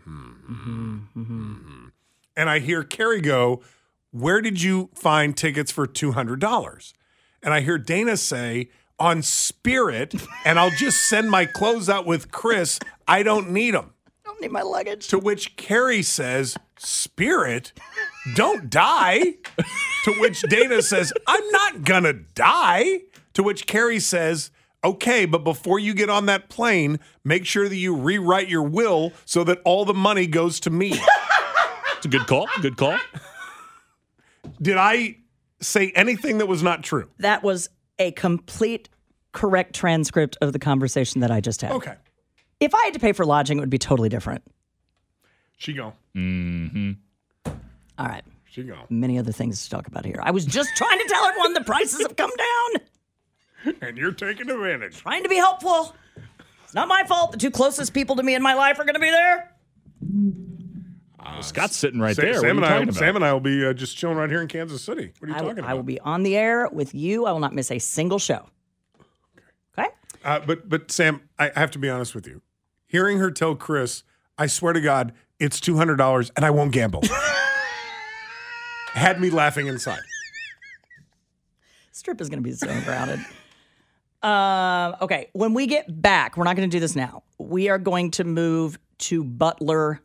Mm-hmm. 1.17 1.89
and 2.37 2.51
I 2.51 2.59
hear 2.61 2.83
Carrie 2.83 3.21
go, 3.21 3.63
Where 4.11 4.41
did 4.41 4.63
you 4.63 4.91
find 4.95 5.37
tickets 5.37 5.71
for 5.71 5.87
$200? 5.87 6.93
And 7.43 7.55
I 7.55 7.61
hear 7.61 7.79
Dana 7.79 8.17
say, 8.17 8.71
On 8.99 9.23
Spirit, 9.23 10.15
and 10.45 10.59
I'll 10.59 10.71
just 10.71 11.09
send 11.09 11.31
my 11.31 11.45
clothes 11.47 11.89
out 11.89 12.07
with 12.07 12.31
Chris. 12.31 12.79
I 13.07 13.23
don't 13.23 13.51
need 13.51 13.75
them. 13.75 13.93
I 14.39 14.41
don't 14.41 14.53
need 14.53 14.53
my 14.53 14.63
luggage. 14.63 15.09
To 15.09 15.19
which 15.19 15.57
Carrie 15.57 16.03
says, 16.03 16.57
Spirit? 16.79 17.73
Don't 18.37 18.71
die. 18.71 19.35
to 20.05 20.13
which 20.19 20.43
Dana 20.43 20.81
says, 20.81 21.13
I'm 21.27 21.49
not 21.51 21.83
gonna 21.83 22.13
die. 22.13 23.01
To 23.35 23.43
which 23.43 23.67
Carrie 23.67 23.99
says, 23.99 24.51
Okay, 24.85 25.25
but 25.25 25.43
before 25.43 25.81
you 25.81 25.93
get 25.93 26.09
on 26.09 26.27
that 26.27 26.49
plane, 26.49 27.01
make 27.25 27.47
sure 27.47 27.69
that 27.69 27.75
you 27.77 27.97
rewrite 27.97 28.49
your 28.49 28.63
will 28.63 29.13
so 29.25 29.43
that 29.43 29.61
all 29.65 29.85
the 29.85 29.95
money 29.95 30.29
goes 30.29 30.61
to 30.61 30.71
me. 30.71 30.93
It's 31.97 32.07
a 32.07 32.09
good 32.09 32.29
call. 32.29 32.47
Good 32.63 32.77
call. 32.77 32.97
Did 34.63 34.77
I 34.77 35.17
say 35.61 35.91
anything 35.97 36.39
that 36.39 36.47
was 36.47 36.63
not 36.63 36.85
true? 36.85 37.09
That 37.19 37.43
was 37.43 37.71
a 37.99 38.13
complete 38.13 38.89
correct 39.33 39.75
transcript 39.75 40.39
of 40.41 40.53
the 40.53 40.61
conversation 40.61 41.23
that 41.23 41.33
I 41.33 41.41
just 41.41 41.61
had. 41.61 41.73
Okay. 41.73 41.95
If 42.61 42.75
I 42.75 42.85
had 42.85 42.95
to 42.95 43.01
pay 43.01 43.13
for 43.13 43.25
lodging, 43.25 43.59
it 43.59 43.61
would 43.61 43.71
be 43.71 43.79
totally 43.79 44.09
different. 44.09 44.43
She 45.57 45.73
go. 45.73 45.93
Mm-hmm. 46.17 46.93
All 47.99 48.07
right. 48.07 48.25
She 48.51 48.63
go. 48.65 48.77
Many 48.91 49.19
other 49.19 49.33
things 49.33 49.65
to 49.65 49.71
talk 49.71 49.87
about 49.87 50.05
here. 50.05 50.19
I 50.23 50.31
was 50.31 50.45
just 50.45 50.71
trying 50.77 50.99
to 50.99 51.05
tell 51.09 51.25
everyone 51.27 51.53
the 51.55 51.65
prices 51.65 52.01
have 52.03 52.17
come 52.17 52.31
down. 52.37 53.75
And 53.83 53.97
you're 53.99 54.13
taking 54.13 54.49
advantage. 54.51 54.99
Trying 54.99 55.23
to 55.25 55.29
be 55.29 55.37
helpful. 55.37 55.95
It's 56.65 56.75
not 56.75 56.89
my 56.89 57.05
fault. 57.05 57.33
The 57.33 57.39
two 57.39 57.51
closest 57.51 57.93
people 57.95 58.17
to 58.17 58.23
me 58.23 58.35
in 58.35 58.43
my 58.43 58.55
life 58.55 58.79
are 58.79 58.85
going 58.85 58.95
to 58.95 59.01
be 59.01 59.11
there. 59.11 59.53
Scott's 61.41 61.77
sitting 61.77 62.01
right 62.01 62.17
Sa- 62.17 62.23
there. 62.23 62.35
Sam, 62.35 62.57
what 62.57 62.65
and 62.65 62.65
are 62.65 62.67
I, 62.67 62.79
you 62.81 62.87
talking 62.87 62.95
Sam 62.99 63.17
and 63.17 63.25
I 63.25 63.33
will 63.33 63.41
be 63.41 63.65
uh, 63.67 63.73
just 63.73 63.97
chilling 63.97 64.17
right 64.17 64.31
here 64.31 64.41
in 64.41 64.49
Kansas 64.49 64.83
City. 64.83 65.13
What 65.19 65.29
are 65.29 65.33
you 65.33 65.39
I 65.39 65.43
will- 65.43 65.49
talking 65.51 65.65
I 65.65 65.75
will 65.75 65.83
be 65.83 66.01
on 66.01 66.23
the 66.23 66.37
air 66.37 66.69
with 66.73 66.95
you. 66.95 67.27
I 67.27 67.33
will 67.33 67.41
not 67.41 67.55
miss 67.55 67.71
a 67.71 67.79
single 67.79 68.19
show. 68.19 68.47
Okay. 69.79 69.89
Uh, 70.25 70.41
but 70.41 70.69
but 70.69 70.91
Sam, 70.91 71.21
I 71.39 71.51
I 71.55 71.61
have 71.61 71.71
to 71.73 71.79
be 71.79 71.89
honest 71.91 72.15
with 72.15 72.27
you. 72.27 72.41
Hearing 72.89 73.19
her 73.19 73.31
tell 73.31 73.55
Chris, 73.55 74.03
I 74.39 74.47
swear 74.47 74.73
to 74.73 74.81
God, 74.81 75.13
it's 75.39 75.61
two 75.61 75.77
hundred 75.77 75.97
dollars, 75.97 76.33
and 76.35 76.45
I 76.45 76.51
won't 76.51 76.73
gamble, 76.73 77.03
had 78.95 79.21
me 79.21 79.29
laughing 79.29 79.67
inside. 79.67 80.01
Strip 81.93 82.21
is 82.21 82.31
going 82.31 82.43
to 82.43 82.49
be 82.49 82.55
so 82.55 82.67
crowded. 82.81 83.21
Um, 84.23 84.97
okay, 85.03 85.29
when 85.35 85.53
we 85.53 85.67
get 85.67 86.01
back, 86.01 86.37
we're 86.37 86.45
not 86.45 86.57
going 86.57 86.69
to 86.69 86.75
do 86.75 86.81
this 86.81 86.97
now. 86.97 87.23
We 87.39 87.69
are 87.69 87.79
going 87.79 88.11
to 88.13 88.25
move 88.25 88.79
to 88.99 89.23
Butler, 89.23 90.01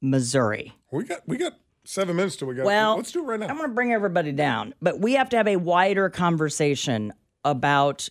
Missouri. 0.00 0.72
We 0.90 1.04
got 1.04 1.20
we 1.26 1.36
got 1.36 1.52
seven 1.84 2.16
minutes 2.16 2.36
till 2.36 2.48
we 2.48 2.54
got. 2.54 2.64
Well, 2.64 2.96
let's 2.96 3.12
do 3.12 3.20
it 3.20 3.26
right 3.26 3.38
now. 3.38 3.48
I'm 3.48 3.58
going 3.58 3.68
to 3.68 3.74
bring 3.74 3.92
everybody 3.92 4.32
down, 4.32 4.74
but 4.80 4.98
we 4.98 5.12
have 5.12 5.28
to 5.28 5.36
have 5.36 5.46
a 5.46 5.56
wider 5.56 6.08
conversation 6.08 7.12
about 7.44 8.08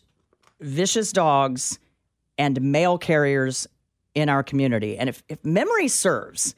vicious 0.62 1.12
dogs 1.12 1.80
and 2.38 2.62
mail 2.62 2.98
carriers 2.98 3.68
in 4.16 4.30
our 4.30 4.44
community. 4.44 4.98
And 4.98 5.10
if, 5.10 5.24
if 5.28 5.44
memory 5.44 5.88
serves, 5.88 6.56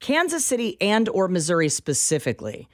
Kansas 0.00 0.44
City 0.44 0.76
and 0.80 1.08
or 1.08 1.28
Missouri 1.28 1.68
specifically 1.68 2.68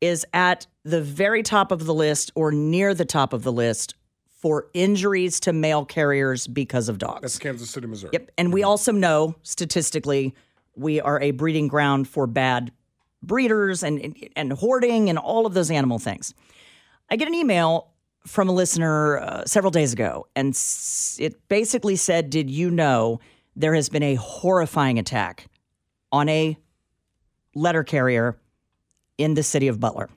is 0.00 0.26
at 0.32 0.66
the 0.84 1.02
very 1.02 1.42
top 1.42 1.72
of 1.72 1.86
the 1.86 1.94
list 1.94 2.30
or 2.34 2.52
near 2.52 2.94
the 2.94 3.04
top 3.04 3.32
of 3.32 3.42
the 3.42 3.52
list 3.52 3.94
for 4.40 4.68
injuries 4.74 5.40
to 5.40 5.52
mail 5.52 5.84
carriers 5.84 6.46
because 6.46 6.88
of 6.88 6.98
dogs. 6.98 7.22
That's 7.22 7.38
Kansas 7.38 7.70
City, 7.70 7.86
Missouri. 7.86 8.10
Yep. 8.12 8.30
And 8.38 8.52
we 8.52 8.62
also 8.62 8.92
know 8.92 9.34
statistically 9.42 10.34
we 10.76 11.00
are 11.00 11.20
a 11.20 11.30
breeding 11.30 11.68
ground 11.68 12.06
for 12.06 12.26
bad 12.26 12.70
breeders 13.22 13.82
and 13.82 14.16
and 14.36 14.52
hoarding 14.52 15.08
and 15.08 15.18
all 15.18 15.46
of 15.46 15.54
those 15.54 15.70
animal 15.70 15.98
things. 15.98 16.34
I 17.10 17.16
get 17.16 17.28
an 17.28 17.34
email 17.34 17.92
from 18.26 18.48
a 18.48 18.52
listener 18.52 19.18
uh, 19.18 19.44
several 19.46 19.70
days 19.70 19.92
ago, 19.92 20.26
and 20.36 20.56
it 21.18 21.48
basically 21.48 21.96
said, 21.96 22.30
"Did 22.30 22.50
you 22.50 22.70
know 22.70 23.20
there 23.56 23.74
has 23.74 23.88
been 23.88 24.02
a 24.02 24.14
horrifying 24.14 24.98
attack 24.98 25.48
on 26.12 26.28
a 26.28 26.56
letter 27.54 27.82
carrier 27.82 28.38
in 29.18 29.34
the 29.34 29.42
city 29.42 29.66
of 29.66 29.80
Butler?" 29.80 30.08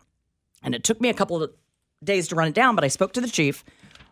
And 0.61 0.75
it 0.75 0.83
took 0.83 0.99
me 0.99 1.09
a 1.09 1.13
couple 1.13 1.41
of 1.41 1.51
days 2.03 2.27
to 2.27 2.35
run 2.35 2.49
it 2.49 2.53
down, 2.53 2.75
but 2.75 2.83
I 2.83 2.89
spoke 2.89 3.13
to 3.13 3.21
the 3.21 3.29
chief 3.29 3.63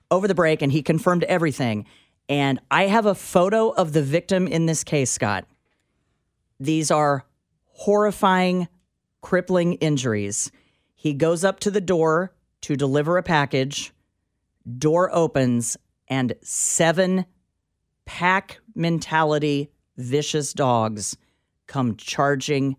over 0.10 0.27
the 0.27 0.36
break, 0.36 0.62
and 0.62 0.72
he 0.72 0.81
confirmed 0.81 1.24
everything. 1.25 1.86
And 2.29 2.60
I 2.72 2.88
have 2.88 3.05
a 3.05 3.15
photo 3.15 3.69
of 3.69 3.93
the 3.93 4.01
victim 4.01 4.48
in 4.48 4.65
this 4.65 4.84
case, 4.84 5.12
Scott. 5.12 5.46
These 6.60 6.89
are 6.91 7.25
horrifying, 7.65 8.67
crippling 9.22 9.74
injuries. 9.75 10.51
He 10.96 11.13
goes 11.13 11.43
up 11.43 11.60
to 11.62 11.72
the 11.72 11.81
door 11.81 12.34
to 12.62 12.75
deliver 12.75 13.17
a 13.17 13.24
package. 13.24 13.93
Door 14.77 15.13
opens, 15.13 15.77
and 16.07 16.34
seven 16.41 17.25
pack 18.08 18.60
mentality 18.74 19.70
vicious 19.98 20.54
dogs 20.54 21.18
come 21.68 21.96
charging 21.96 22.76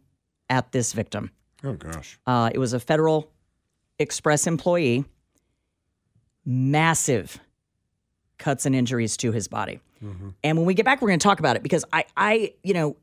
at 0.51 0.73
this 0.73 0.93
victim. 0.93 1.31
Oh 1.63 1.75
gosh. 1.75 2.19
Uh, 2.27 2.51
it 2.53 2.59
was 2.59 2.73
a 2.73 2.81
Federal 2.81 3.31
Express 3.99 4.47
employee. 4.47 5.05
Massive 6.45 7.39
cuts 8.39 8.65
and 8.67 8.75
injuries 8.75 9.17
to 9.19 9.33
his 9.33 9.47
body. 9.49 9.81
And 10.45 10.57
when 10.57 10.65
we 10.65 10.75
get 10.75 10.85
back, 10.85 11.03
we're 11.03 11.09
going 11.09 11.19
to 11.19 11.25
talk 11.25 11.41
about 11.41 11.57
it 11.57 11.63
because 11.63 11.85
I, 11.93 12.05
I, 12.17 12.55
you 12.63 12.73
know, 12.73 12.97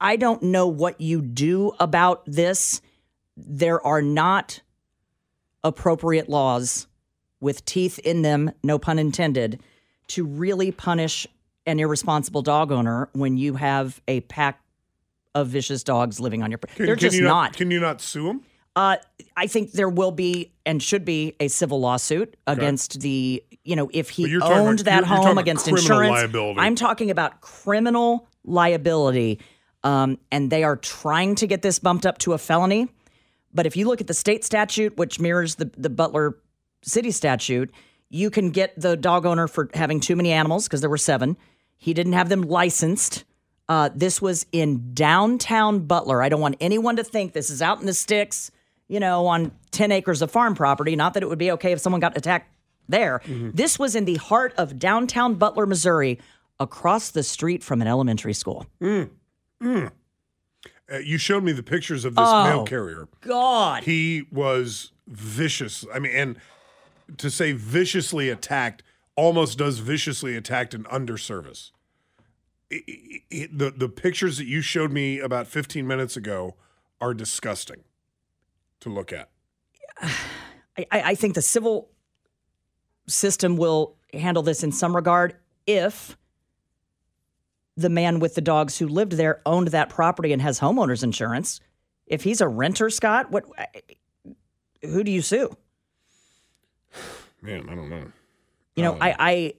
I 0.00 0.14
don't 0.16 0.40
know 0.40 0.68
what 0.68 1.00
you 1.00 1.20
do 1.20 1.72
about 1.80 2.22
this. 2.26 2.80
There 3.36 3.84
are 3.84 4.00
not 4.00 4.62
appropriate 5.64 6.28
laws 6.28 6.86
with 7.40 7.64
teeth 7.64 7.98
in 7.98 8.22
them, 8.22 8.52
no 8.62 8.78
pun 8.78 9.00
intended, 9.00 9.60
to 10.08 10.24
really 10.24 10.70
punish 10.70 11.26
an 11.66 11.78
irresponsible 11.80 12.42
dog 12.42 12.72
owner 12.72 13.08
when 13.12 13.36
you 13.36 13.54
have 13.54 14.00
a 14.08 14.20
pack 14.22 14.60
of 15.34 15.48
vicious 15.48 15.82
dogs 15.82 16.20
living 16.20 16.42
on 16.42 16.50
your. 16.50 16.58
Can, 16.58 16.86
They're 16.86 16.96
can 16.96 17.00
just 17.00 17.16
you 17.16 17.22
not. 17.24 17.54
Can 17.54 17.70
you 17.70 17.80
not 17.80 18.00
sue 18.00 18.28
him? 18.28 18.40
Uh, 18.74 18.96
I 19.36 19.46
think 19.46 19.72
there 19.72 19.88
will 19.88 20.12
be 20.12 20.52
and 20.64 20.82
should 20.82 21.04
be 21.04 21.34
a 21.40 21.48
civil 21.48 21.80
lawsuit 21.80 22.36
against 22.46 23.00
the, 23.00 23.42
you 23.64 23.76
know, 23.76 23.90
if 23.92 24.08
he 24.10 24.28
you're 24.28 24.42
owned 24.42 24.80
about- 24.80 24.84
that 24.86 25.06
you're- 25.06 25.08
you're 25.16 25.26
home 25.26 25.38
against 25.38 25.68
insurance. 25.68 26.10
liability. 26.10 26.58
I'm 26.60 26.74
talking 26.74 27.10
about 27.10 27.40
criminal 27.42 28.28
liability. 28.44 29.40
Um, 29.84 30.18
and 30.30 30.48
they 30.50 30.62
are 30.64 30.76
trying 30.76 31.34
to 31.36 31.46
get 31.46 31.60
this 31.62 31.78
bumped 31.80 32.06
up 32.06 32.18
to 32.18 32.32
a 32.34 32.38
felony. 32.38 32.88
But 33.52 33.66
if 33.66 33.76
you 33.76 33.86
look 33.86 34.00
at 34.00 34.06
the 34.06 34.14
state 34.14 34.44
statute, 34.44 34.96
which 34.96 35.18
mirrors 35.20 35.56
the, 35.56 35.70
the 35.76 35.90
Butler 35.90 36.38
city 36.82 37.10
statute, 37.10 37.70
you 38.08 38.30
can 38.30 38.50
get 38.50 38.78
the 38.80 38.96
dog 38.96 39.26
owner 39.26 39.48
for 39.48 39.68
having 39.74 39.98
too 40.00 40.14
many 40.16 40.30
animals 40.32 40.66
because 40.68 40.80
there 40.80 40.88
were 40.90 40.96
seven. 40.98 41.36
He 41.82 41.94
didn't 41.94 42.12
have 42.12 42.28
them 42.28 42.42
licensed. 42.42 43.24
Uh, 43.68 43.90
this 43.92 44.22
was 44.22 44.46
in 44.52 44.94
downtown 44.94 45.80
Butler. 45.80 46.22
I 46.22 46.28
don't 46.28 46.40
want 46.40 46.54
anyone 46.60 46.94
to 46.94 47.02
think 47.02 47.32
this 47.32 47.50
is 47.50 47.60
out 47.60 47.80
in 47.80 47.86
the 47.86 47.92
sticks, 47.94 48.52
you 48.86 49.00
know, 49.00 49.26
on 49.26 49.50
10 49.72 49.90
acres 49.90 50.22
of 50.22 50.30
farm 50.30 50.54
property. 50.54 50.94
Not 50.94 51.14
that 51.14 51.24
it 51.24 51.28
would 51.28 51.40
be 51.40 51.50
okay 51.52 51.72
if 51.72 51.80
someone 51.80 51.98
got 52.00 52.16
attacked 52.16 52.48
there. 52.88 53.20
This 53.26 53.80
was 53.80 53.96
in 53.96 54.04
the 54.04 54.14
heart 54.14 54.54
of 54.56 54.78
downtown 54.78 55.34
Butler, 55.34 55.66
Missouri, 55.66 56.20
across 56.60 57.10
the 57.10 57.24
street 57.24 57.64
from 57.64 57.82
an 57.82 57.88
elementary 57.88 58.34
school. 58.34 58.64
Uh, 58.80 59.06
you 61.02 61.18
showed 61.18 61.42
me 61.42 61.50
the 61.50 61.64
pictures 61.64 62.04
of 62.04 62.14
this 62.14 62.28
Oh. 62.28 62.44
mail 62.44 62.64
carrier. 62.64 63.08
God. 63.22 63.82
He 63.82 64.22
was 64.30 64.92
vicious. 65.08 65.84
I 65.92 65.98
mean, 65.98 66.12
and 66.14 66.36
to 67.18 67.30
say 67.30 67.52
viciously 67.52 68.28
attacked 68.28 68.82
almost 69.16 69.58
does 69.58 69.78
viciously 69.78 70.36
attacked 70.36 70.74
an 70.74 70.84
underservice. 70.84 71.70
I- 72.72 72.82
I- 72.88 73.22
I- 73.32 73.48
the 73.52 73.70
the 73.70 73.88
pictures 73.88 74.38
that 74.38 74.46
you 74.46 74.60
showed 74.62 74.92
me 74.92 75.18
about 75.20 75.46
15 75.46 75.86
minutes 75.86 76.16
ago 76.16 76.56
are 77.00 77.12
disgusting 77.14 77.84
to 78.80 78.88
look 78.88 79.12
at. 79.12 79.30
I, 80.00 80.86
I 80.90 81.02
I 81.10 81.14
think 81.14 81.34
the 81.34 81.42
civil 81.42 81.90
system 83.06 83.56
will 83.56 83.96
handle 84.14 84.42
this 84.42 84.62
in 84.62 84.72
some 84.72 84.94
regard 84.96 85.36
if 85.66 86.16
the 87.76 87.88
man 87.90 88.20
with 88.20 88.34
the 88.34 88.40
dogs 88.40 88.78
who 88.78 88.86
lived 88.88 89.12
there 89.12 89.40
owned 89.46 89.68
that 89.68 89.88
property 89.88 90.32
and 90.32 90.40
has 90.40 90.60
homeowners 90.60 91.02
insurance. 91.02 91.60
If 92.06 92.22
he's 92.22 92.40
a 92.40 92.48
renter, 92.48 92.90
Scott, 92.90 93.30
what? 93.30 93.44
Who 94.82 95.02
do 95.04 95.10
you 95.10 95.22
sue? 95.22 95.54
Man, 97.42 97.68
I 97.68 97.74
don't 97.74 97.88
know. 97.90 98.12
You 98.76 98.82
know, 98.82 98.96
I, 99.00 99.14
I 99.18 99.54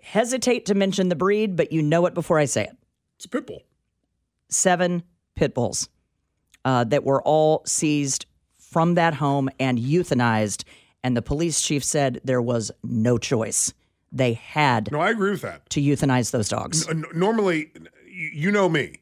hesitate 0.00 0.66
to 0.66 0.74
mention 0.74 1.08
the 1.08 1.16
breed, 1.16 1.56
but 1.56 1.72
you 1.72 1.82
know 1.82 2.06
it 2.06 2.14
before 2.14 2.38
I 2.38 2.44
say 2.44 2.64
it. 2.64 2.76
It's 3.16 3.24
a 3.24 3.28
pit 3.28 3.46
bull. 3.46 3.62
Seven 4.48 5.02
pit 5.34 5.54
bulls 5.54 5.88
uh, 6.64 6.84
that 6.84 7.04
were 7.04 7.22
all 7.22 7.62
seized 7.66 8.26
from 8.58 8.94
that 8.94 9.14
home 9.14 9.48
and 9.58 9.78
euthanized. 9.78 10.64
And 11.02 11.16
the 11.16 11.22
police 11.22 11.60
chief 11.60 11.82
said 11.84 12.20
there 12.24 12.40
was 12.42 12.70
no 12.82 13.18
choice. 13.18 13.72
They 14.12 14.34
had 14.34 14.92
No, 14.92 15.00
I 15.00 15.10
agree 15.10 15.30
with 15.32 15.42
that. 15.42 15.68
to 15.70 15.80
euthanize 15.82 16.30
those 16.30 16.48
dogs. 16.48 16.88
N- 16.88 17.04
normally, 17.14 17.72
you 18.08 18.50
know 18.52 18.68
me. 18.68 19.00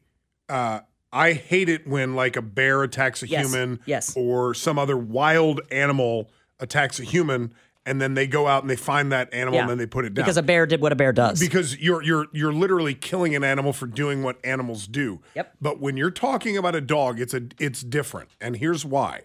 Uh, 0.49 0.79
I 1.11 1.33
hate 1.33 1.69
it 1.69 1.87
when 1.87 2.15
like 2.15 2.35
a 2.35 2.41
bear 2.41 2.81
attacks 2.81 3.21
a 3.21 3.27
Yes, 3.27 3.45
human 3.53 3.79
yes. 3.85 4.13
or 4.17 4.55
some 4.55 4.79
other 4.79 4.97
wild 4.97 5.61
animal 5.71 6.31
attacks 6.59 6.99
a 6.99 7.03
human 7.03 7.53
and 7.85 8.01
then 8.01 8.13
they 8.13 8.27
go 8.27 8.47
out 8.47 8.63
and 8.63 8.69
they 8.69 8.75
find 8.75 9.11
that 9.11 9.33
animal 9.33 9.59
and 9.59 9.69
then 9.69 9.77
they 9.77 9.85
put 9.85 10.05
it 10.05 10.13
down. 10.13 10.23
Because 10.23 10.37
a 10.37 10.43
bear 10.43 10.65
did 10.65 10.81
what 10.81 10.91
a 10.91 10.95
bear 10.95 11.11
does. 11.11 11.39
because 11.39 11.77
you're 11.79 12.01
you're 12.01 12.27
you're 12.31 12.53
literally 12.53 12.93
killing 12.93 13.35
an 13.35 13.43
animal 13.43 13.73
for 13.73 13.87
doing 13.87 14.23
what 14.23 14.37
animals 14.43 14.87
do. 14.87 15.21
Yep. 15.35 15.55
But 15.61 15.79
when 15.79 15.97
you're 15.97 16.11
talking 16.11 16.57
about 16.57 16.75
a 16.75 16.81
dog, 16.81 17.19
it's 17.19 17.33
a 17.33 17.43
it's 17.59 17.81
different. 17.81 18.29
And 18.39 18.57
here's 18.57 18.85
why. 18.85 19.21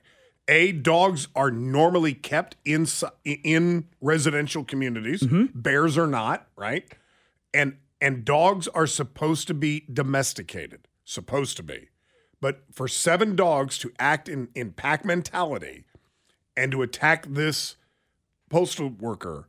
A 0.48 0.72
dogs 0.72 1.28
are 1.36 1.50
normally 1.50 2.14
kept 2.14 2.56
in 2.64 2.86
in 3.24 3.86
residential 4.00 4.64
communities. 4.64 5.22
Mm-hmm. 5.22 5.58
Bears 5.60 5.98
are 5.98 6.06
not, 6.06 6.48
right? 6.56 6.84
And 7.54 7.76
and 8.00 8.24
dogs 8.24 8.66
are 8.68 8.86
supposed 8.86 9.46
to 9.48 9.54
be 9.54 9.84
domesticated, 9.92 10.88
supposed 11.04 11.56
to 11.58 11.62
be. 11.62 11.88
But 12.40 12.62
for 12.72 12.88
seven 12.88 13.36
dogs 13.36 13.78
to 13.78 13.92
act 13.98 14.28
in 14.28 14.48
in 14.54 14.72
pack 14.72 15.04
mentality 15.04 15.84
and 16.56 16.72
to 16.72 16.82
attack 16.82 17.26
this 17.28 17.76
postal 18.48 18.88
worker, 18.88 19.48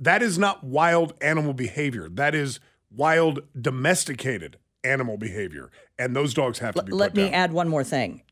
that 0.00 0.22
is 0.22 0.38
not 0.38 0.64
wild 0.64 1.14
animal 1.20 1.52
behavior. 1.52 2.08
That 2.08 2.34
is 2.34 2.60
wild 2.90 3.40
domesticated 3.60 4.58
animal 4.84 5.18
behavior, 5.18 5.70
and 5.98 6.14
those 6.14 6.34
dogs 6.34 6.58
have 6.60 6.74
to 6.74 6.82
be. 6.82 6.92
Let 6.92 7.10
put 7.10 7.16
me 7.16 7.24
down. 7.24 7.34
add 7.34 7.52
one 7.52 7.68
more 7.68 7.84
thing. 7.84 8.22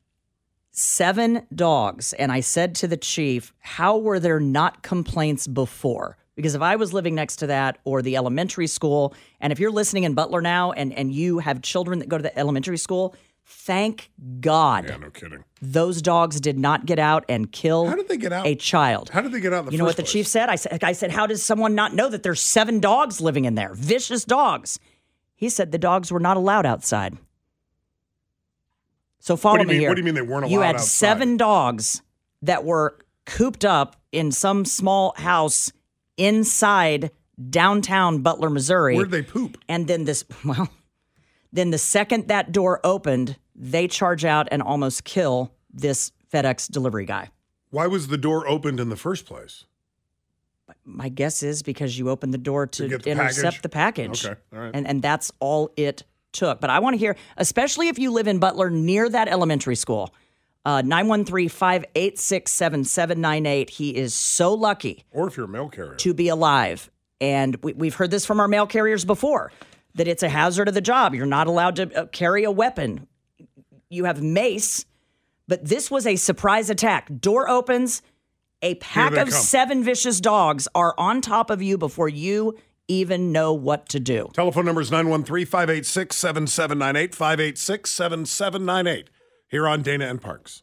Seven 0.73 1.47
dogs. 1.55 2.13
And 2.15 2.31
I 2.31 2.41
said 2.41 2.75
to 2.77 2.89
the 2.89 2.97
chief, 2.97 3.55
how 3.61 3.97
were 3.97 4.21
there 4.21 4.41
not 4.41 4.83
complaints 4.83 5.47
before? 5.47 6.19
Because 6.35 6.55
if 6.55 6.61
I 6.61 6.77
was 6.77 6.93
living 6.93 7.15
next 7.15 7.37
to 7.37 7.47
that 7.47 7.79
or 7.85 8.03
the 8.03 8.17
elementary 8.17 8.67
school, 8.67 9.15
and 9.41 9.55
if 9.55 9.59
you're 9.59 9.71
listening 9.71 10.05
in 10.05 10.13
Butler 10.13 10.43
now 10.43 10.73
and, 10.73 10.93
and 10.93 11.11
you 11.11 11.39
have 11.39 11.63
children 11.63 11.99
that 12.01 12.11
go 12.11 12.19
to 12.19 12.23
the 12.23 12.39
elementary 12.39 12.77
school, 12.77 13.15
thank 13.49 14.11
God 14.41 14.87
Yeah, 14.89 14.97
no 14.97 15.11
kidding. 15.11 15.45
those 15.63 16.03
dogs 16.03 16.41
did 16.41 16.59
not 16.59 16.85
get 16.85 16.99
out 16.99 17.25
and 17.29 17.51
kill 17.53 17.87
How 17.87 17.95
did 17.97 18.09
they 18.09 18.17
get 18.17 18.33
out? 18.33 18.47
a 18.47 18.55
child. 18.57 19.11
How 19.11 19.21
did 19.21 19.33
they 19.33 19.41
get 19.41 19.53
out 19.53 19.71
you 19.71 19.79
know 19.79 19.85
what 19.85 19.91
first 19.91 19.97
the 19.99 20.03
place? 20.03 20.13
chief 20.13 20.27
said? 20.27 20.49
I 20.49 20.57
said, 20.57 20.83
I 20.85 20.93
said, 20.93 21.11
how 21.13 21.27
does 21.27 21.43
someone 21.43 21.75
not 21.75 21.95
know 21.95 22.09
that 22.09 22.23
there's 22.23 22.41
seven 22.41 22.81
dogs 22.81 23.21
living 23.21 23.45
in 23.45 23.55
there, 23.55 23.73
vicious 23.75 24.25
dogs? 24.25 24.79
He 25.37 25.49
said 25.49 25.71
the 25.73 25.79
dogs 25.79 26.11
were 26.11 26.21
not 26.21 26.37
allowed 26.37 26.67
outside. 26.67 27.17
So 29.21 29.37
follow 29.37 29.57
do 29.59 29.63
you 29.63 29.67
me 29.69 29.73
mean- 29.75 29.81
here. 29.81 29.91
what 29.91 29.95
do 29.95 30.01
you 30.01 30.05
mean 30.05 30.15
they 30.15 30.23
weren't 30.23 30.45
allowed? 30.45 30.53
You 30.53 30.61
had 30.61 30.77
outside? 30.77 30.89
seven 30.89 31.37
dogs 31.37 32.03
that 32.43 32.65
were 32.65 32.99
cooped 33.25 33.65
up 33.65 33.97
in 34.13 34.31
some 34.33 34.65
small 34.65 35.15
house 35.17 35.73
inside 36.17 37.11
downtown 37.51 38.23
Butler, 38.23 38.51
Missouri. 38.51 38.97
Where'd 38.97 39.11
they 39.11 39.23
poop? 39.23 39.59
And 39.69 39.87
then 39.89 40.05
this, 40.05 40.25
well, 40.45 40.69
then 41.57 41.71
the 41.71 41.79
second 41.79 42.29
that 42.29 42.53
door 42.53 42.81
opened, 42.85 43.37
they 43.55 43.89
charge 43.89 44.25
out 44.25 44.49
and 44.51 44.63
almost 44.63 45.05
kill 45.05 45.53
this 45.73 46.13
FedEx 46.33 46.71
delivery 46.71 47.07
guy. 47.07 47.31
Why 47.71 47.87
was 47.87 48.09
the 48.09 48.19
door 48.19 48.49
opened 48.49 48.81
in 48.81 48.89
the 48.89 48.97
first 48.97 49.27
place? 49.27 49.65
My 50.85 51.09
guess 51.09 51.43
is 51.43 51.63
because 51.63 51.99
you 51.99 52.11
opened 52.11 52.35
the 52.35 52.39
door 52.39 52.67
to, 52.67 52.89
get 52.89 53.03
the 53.05 53.11
intercept 53.11 53.57
package? 53.57 53.63
the 53.63 53.69
package. 53.69 54.27
Okay, 54.27 54.41
right. 54.51 54.71
And 54.75 54.87
and 54.87 55.03
that's 55.03 55.33
all 55.41 55.71
it 55.77 56.05
took. 56.33 56.61
But 56.61 56.71
I 56.71 56.81
want 56.81 56.95
to 56.95 56.99
hear, 56.99 57.17
especially 57.37 57.89
if 57.89 57.99
you 57.99 58.11
live 58.13 58.27
in 58.27 58.39
Butler 58.39 58.71
near 58.71 59.09
that 59.09 59.29
elementary 59.29 59.77
school. 59.77 60.13
Uh, 60.65 60.83
913-586-7798. 60.83 63.71
He 63.71 63.97
is 63.97 64.15
so 64.15 64.53
lucky 64.55 65.05
Or 65.13 65.29
if 65.29 65.37
you're 65.37 65.47
a 65.47 65.49
mail 65.49 65.69
carrier. 65.69 65.95
to 65.95 66.15
be 66.15 66.29
alive. 66.29 66.91
And 67.21 67.57
we, 67.63 67.73
we've 67.73 67.95
heard 67.95 68.11
this 68.11 68.27
from 68.27 68.41
our 68.41 68.49
mail 68.49 68.67
carriers 68.67 69.05
before 69.05 69.53
that 69.97 70.07
it's 70.07 70.23
a 70.23 70.29
hazard 70.29 70.69
of 70.69 70.75
the 70.75 70.81
job. 70.81 71.15
You're 71.15 71.27
not 71.27 71.47
allowed 71.47 71.77
to 71.77 72.03
uh, 72.03 72.07
carry 72.07 72.45
a 72.45 72.51
weapon. 72.51 73.07
You 73.89 74.05
have 74.05 74.23
mace, 74.23 74.87
but 75.49 75.65
this 75.65 75.91
was 75.91 76.07
a 76.07 76.17
surprise 76.17 76.71
attack. 76.71 77.11
Door 77.21 77.49
opens, 77.49 78.03
a 78.63 78.77
pack 78.77 79.13
of 79.13 79.29
come. 79.29 79.31
seven 79.31 79.85
vicious 79.85 80.21
dogs 80.21 80.69
are 80.75 80.95
on 80.99 81.21
top 81.21 81.51
of 81.51 81.63
you 81.63 81.77
before 81.79 82.09
you 82.09 82.57
even 82.89 83.33
know 83.33 83.53
what 83.53 83.89
to 83.91 84.01
do. 84.01 84.29
Telephone 84.33 84.65
number 84.65 84.81
is 84.81 84.91
913 84.91 85.47
586 85.47 86.17
7798 86.17 87.15
586 87.15 87.91
7798 87.91 89.11
here 89.49 89.67
on 89.67 89.83
Dana 89.83 90.07
and 90.07 90.21
Parks. 90.21 90.63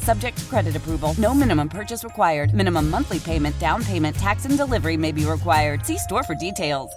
Subject 0.00 0.36
to 0.36 0.44
credit 0.46 0.76
approval. 0.76 1.14
No 1.18 1.32
minimum 1.32 1.68
purchase 1.68 2.04
required. 2.04 2.52
Minimum 2.52 2.90
monthly 2.90 3.20
payment, 3.20 3.58
down 3.58 3.84
payment, 3.84 4.16
tax, 4.16 4.44
and 4.44 4.56
delivery 4.56 4.96
may 4.96 5.12
be 5.12 5.24
required. 5.24 5.86
See 5.86 5.98
store 5.98 6.22
for 6.22 6.34
details. 6.34 6.90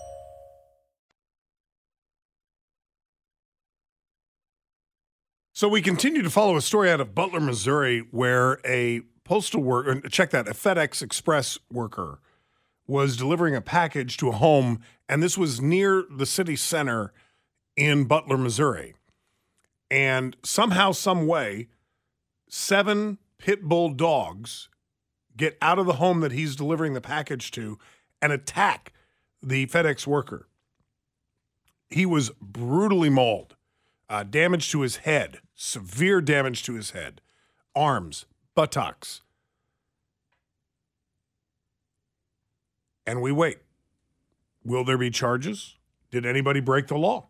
So 5.55 5.69
we 5.69 5.83
continue 5.83 6.23
to 6.23 6.31
follow 6.31 6.57
a 6.57 6.61
story 6.61 6.89
out 6.89 6.99
of 6.99 7.13
Butler, 7.13 7.39
Missouri, 7.39 7.99
where 8.09 8.57
a 8.65 9.01
postal 9.23 9.61
worker, 9.61 10.01
uh, 10.03 10.09
check 10.09 10.31
that, 10.31 10.47
a 10.47 10.51
FedEx 10.51 11.01
Express 11.01 11.59
worker 11.71 12.19
was 12.87 13.15
delivering 13.15 13.55
a 13.55 13.61
package 13.61 14.17
to 14.17 14.29
a 14.29 14.33
home, 14.33 14.81
and 15.07 15.21
this 15.21 15.37
was 15.37 15.61
near 15.61 16.05
the 16.09 16.25
city 16.25 16.55
center 16.55 17.13
in 17.77 18.05
Butler, 18.05 18.37
Missouri. 18.37 18.95
And 19.91 20.35
somehow, 20.43 20.91
some 20.91 21.27
way, 21.27 21.67
seven 22.53 23.17
pit 23.39 23.63
bull 23.63 23.89
dogs 23.89 24.69
get 25.35 25.57
out 25.59 25.79
of 25.79 25.87
the 25.87 25.93
home 25.93 26.19
that 26.19 26.31
he's 26.31 26.55
delivering 26.55 26.93
the 26.93 27.01
package 27.01 27.49
to 27.49 27.79
and 28.21 28.31
attack 28.31 28.93
the 29.41 29.65
FedEx 29.65 30.05
worker. 30.05 30.47
He 31.89 32.05
was 32.05 32.29
brutally 32.39 33.09
mauled, 33.09 33.55
uh, 34.07 34.21
damage 34.21 34.69
to 34.69 34.81
his 34.81 34.97
head, 34.97 35.39
severe 35.55 36.21
damage 36.21 36.61
to 36.63 36.75
his 36.75 36.91
head, 36.91 37.21
arms, 37.75 38.27
buttocks. 38.53 39.21
And 43.07 43.19
we 43.19 43.31
wait. 43.31 43.57
Will 44.63 44.83
there 44.83 44.97
be 44.97 45.09
charges? 45.09 45.77
Did 46.11 46.23
anybody 46.23 46.59
break 46.59 46.85
the 46.85 46.97
law? 46.97 47.29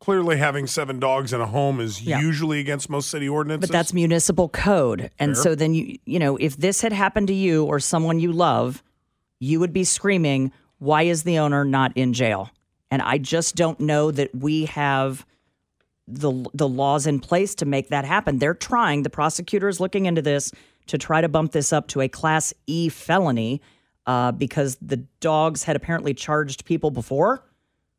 Clearly, 0.00 0.38
having 0.38 0.66
seven 0.66 0.98
dogs 0.98 1.32
in 1.32 1.40
a 1.42 1.46
home 1.46 1.78
is 1.78 2.00
Yeah. 2.02 2.20
usually 2.20 2.58
against 2.58 2.88
most 2.88 3.10
city 3.10 3.28
ordinances. 3.28 3.68
But 3.68 3.72
that's 3.72 3.92
municipal 3.92 4.48
code. 4.48 5.10
And 5.18 5.34
Fair. 5.34 5.42
so 5.42 5.54
then 5.54 5.74
you 5.74 5.98
you 6.06 6.18
know, 6.18 6.36
if 6.38 6.56
this 6.56 6.80
had 6.80 6.92
happened 6.92 7.26
to 7.28 7.34
you 7.34 7.64
or 7.64 7.78
someone 7.80 8.18
you 8.18 8.32
love, 8.32 8.82
you 9.40 9.60
would 9.60 9.72
be 9.74 9.84
screaming, 9.84 10.52
why 10.78 11.02
is 11.02 11.22
the 11.24 11.38
owner 11.38 11.64
not 11.64 11.94
in 11.96 12.14
jail? 12.14 12.50
And 12.90 13.02
I 13.02 13.18
just 13.18 13.56
don't 13.56 13.78
know 13.78 14.10
that 14.10 14.34
we 14.34 14.64
have 14.66 15.26
the 16.08 16.32
the 16.54 16.66
laws 16.68 17.06
in 17.06 17.20
place 17.20 17.54
to 17.56 17.66
make 17.66 17.88
that 17.90 18.04
happen. 18.06 18.38
They're 18.38 18.54
trying, 18.54 19.02
the 19.02 19.10
prosecutor 19.10 19.68
is 19.68 19.80
looking 19.80 20.06
into 20.06 20.22
this 20.22 20.50
to 20.86 20.96
try 20.98 21.20
to 21.20 21.28
bump 21.28 21.52
this 21.52 21.72
up 21.74 21.88
to 21.88 22.00
a 22.00 22.08
class 22.08 22.54
E 22.66 22.88
felony. 22.88 23.60
uh, 24.06 24.32
because 24.32 24.76
the 24.80 24.96
dogs 25.20 25.64
had 25.64 25.76
apparently 25.76 26.14
charged 26.14 26.64
people 26.64 26.90
before, 26.90 27.44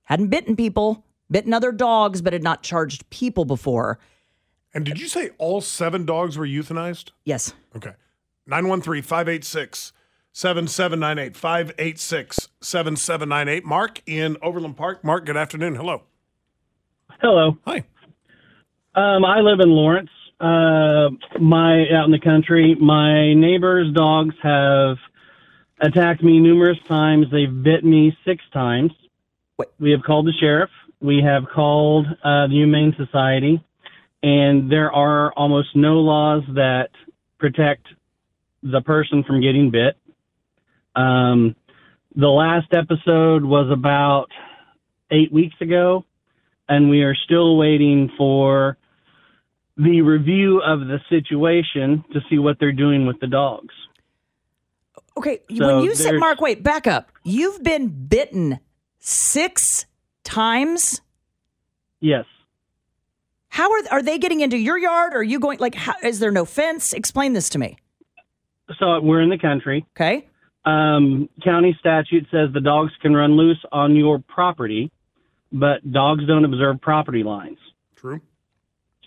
hadn't 0.04 0.28
bitten 0.30 0.56
people, 0.58 1.06
bitten 1.32 1.54
other 1.54 1.72
dogs, 1.72 2.22
but 2.22 2.34
had 2.34 2.44
not 2.44 2.62
charged 2.62 3.10
people 3.10 3.46
before. 3.46 3.98
And 4.74 4.86
did 4.86 5.00
you 5.00 5.08
say 5.08 5.32
all 5.38 5.62
seven 5.62 6.06
dogs 6.06 6.38
were 6.38 6.46
euthanized? 6.46 7.12
Yes. 7.26 7.54
Okay. 7.76 7.94
913 8.48 9.02
586 9.02 9.94
7798. 10.34 11.36
586 11.36 12.50
7798. 12.62 13.66
Mark 13.66 14.02
in 14.06 14.38
Overland 14.42 14.78
Park. 14.78 15.04
Mark, 15.04 15.26
good 15.26 15.38
afternoon. 15.38 15.76
Hello. 15.76 16.04
Hello. 17.22 17.58
Hi. 17.66 17.84
Um, 18.96 19.26
I 19.26 19.40
live 19.40 19.60
in 19.60 19.70
Lawrence. 19.70 20.10
Uh, 20.40 21.10
my 21.40 21.86
out 21.94 22.06
in 22.06 22.12
the 22.12 22.20
country. 22.24 22.76
My 22.76 23.34
neighbor's 23.34 23.94
dogs 23.94 24.36
have 24.42 24.98
attacked 25.82 26.24
me 26.24 26.40
numerous 26.40 26.78
times. 26.88 27.28
They've 27.32 27.64
bit 27.64 27.84
me 27.84 28.18
six 28.26 28.44
times. 28.54 28.92
What? 29.58 29.74
We 29.80 29.92
have 29.92 30.02
called 30.02 30.26
the 30.26 30.34
sheriff. 30.40 30.70
We 31.02 31.22
have 31.26 31.44
called 31.54 32.06
uh, 32.06 32.48
the 32.48 32.54
Humane 32.54 32.94
Society, 32.96 33.64
and 34.22 34.72
there 34.72 34.92
are 34.92 35.34
almost 35.34 35.70
no 35.76 35.96
laws 35.96 36.44
that 36.54 36.90
protect 37.40 37.88
the 38.62 38.82
person 38.82 39.24
from 39.24 39.42
getting 39.42 39.72
bit. 39.72 39.98
Um, 40.96 41.56
the 42.16 42.28
last 42.28 42.74
episode 42.74 43.44
was 43.44 43.72
about 43.72 44.28
eight 45.10 45.32
weeks 45.32 45.56
ago, 45.60 46.06
and 46.70 46.90
we 46.90 47.02
are 47.02 47.16
still 47.16 47.58
waiting 47.58 48.12
for 48.18 48.78
the 49.78 50.02
review 50.02 50.62
of 50.62 50.82
the 50.82 51.00
situation 51.10 52.04
to 52.14 52.20
see 52.30 52.38
what 52.38 52.58
they're 52.60 52.72
doing 52.72 53.08
with 53.08 53.20
the 53.20 53.28
dogs. 53.28 53.74
Okay, 55.18 55.42
So 55.58 55.66
when 55.66 55.84
you 55.84 55.96
said 55.96 56.16
Mark, 56.16 56.40
wait, 56.42 56.62
back 56.64 56.88
up. 56.88 57.12
You've 57.24 57.64
been 57.64 57.88
bitten 57.88 58.60
six 59.00 59.86
times. 60.24 61.02
Yes. 62.00 62.26
How 63.50 63.72
are 63.72 63.82
are 63.92 64.02
they 64.02 64.18
getting 64.18 64.42
into 64.42 64.58
your 64.58 64.78
yard? 64.78 65.14
Or 65.14 65.18
are 65.18 65.24
you 65.24 65.40
going 65.40 65.60
like? 65.60 65.76
How, 65.76 65.94
is 66.04 66.20
there 66.20 66.32
no 66.32 66.46
fence? 66.46 66.94
Explain 66.94 67.34
this 67.34 67.50
to 67.50 67.60
me. 67.60 67.78
So 68.80 69.02
we're 69.02 69.22
in 69.22 69.30
the 69.30 69.38
country. 69.38 69.86
Okay. 69.96 70.28
Um, 70.64 71.28
county 71.44 71.76
statute 71.80 72.28
says 72.32 72.50
the 72.54 72.62
dogs 72.62 72.94
can 73.02 73.14
run 73.14 73.36
loose 73.36 73.62
on 73.72 73.96
your 73.96 74.20
property, 74.20 74.92
but 75.52 75.92
dogs 75.92 76.26
don't 76.28 76.46
observe 76.46 76.80
property 76.82 77.24
lines. 77.24 77.58
True. 77.96 78.22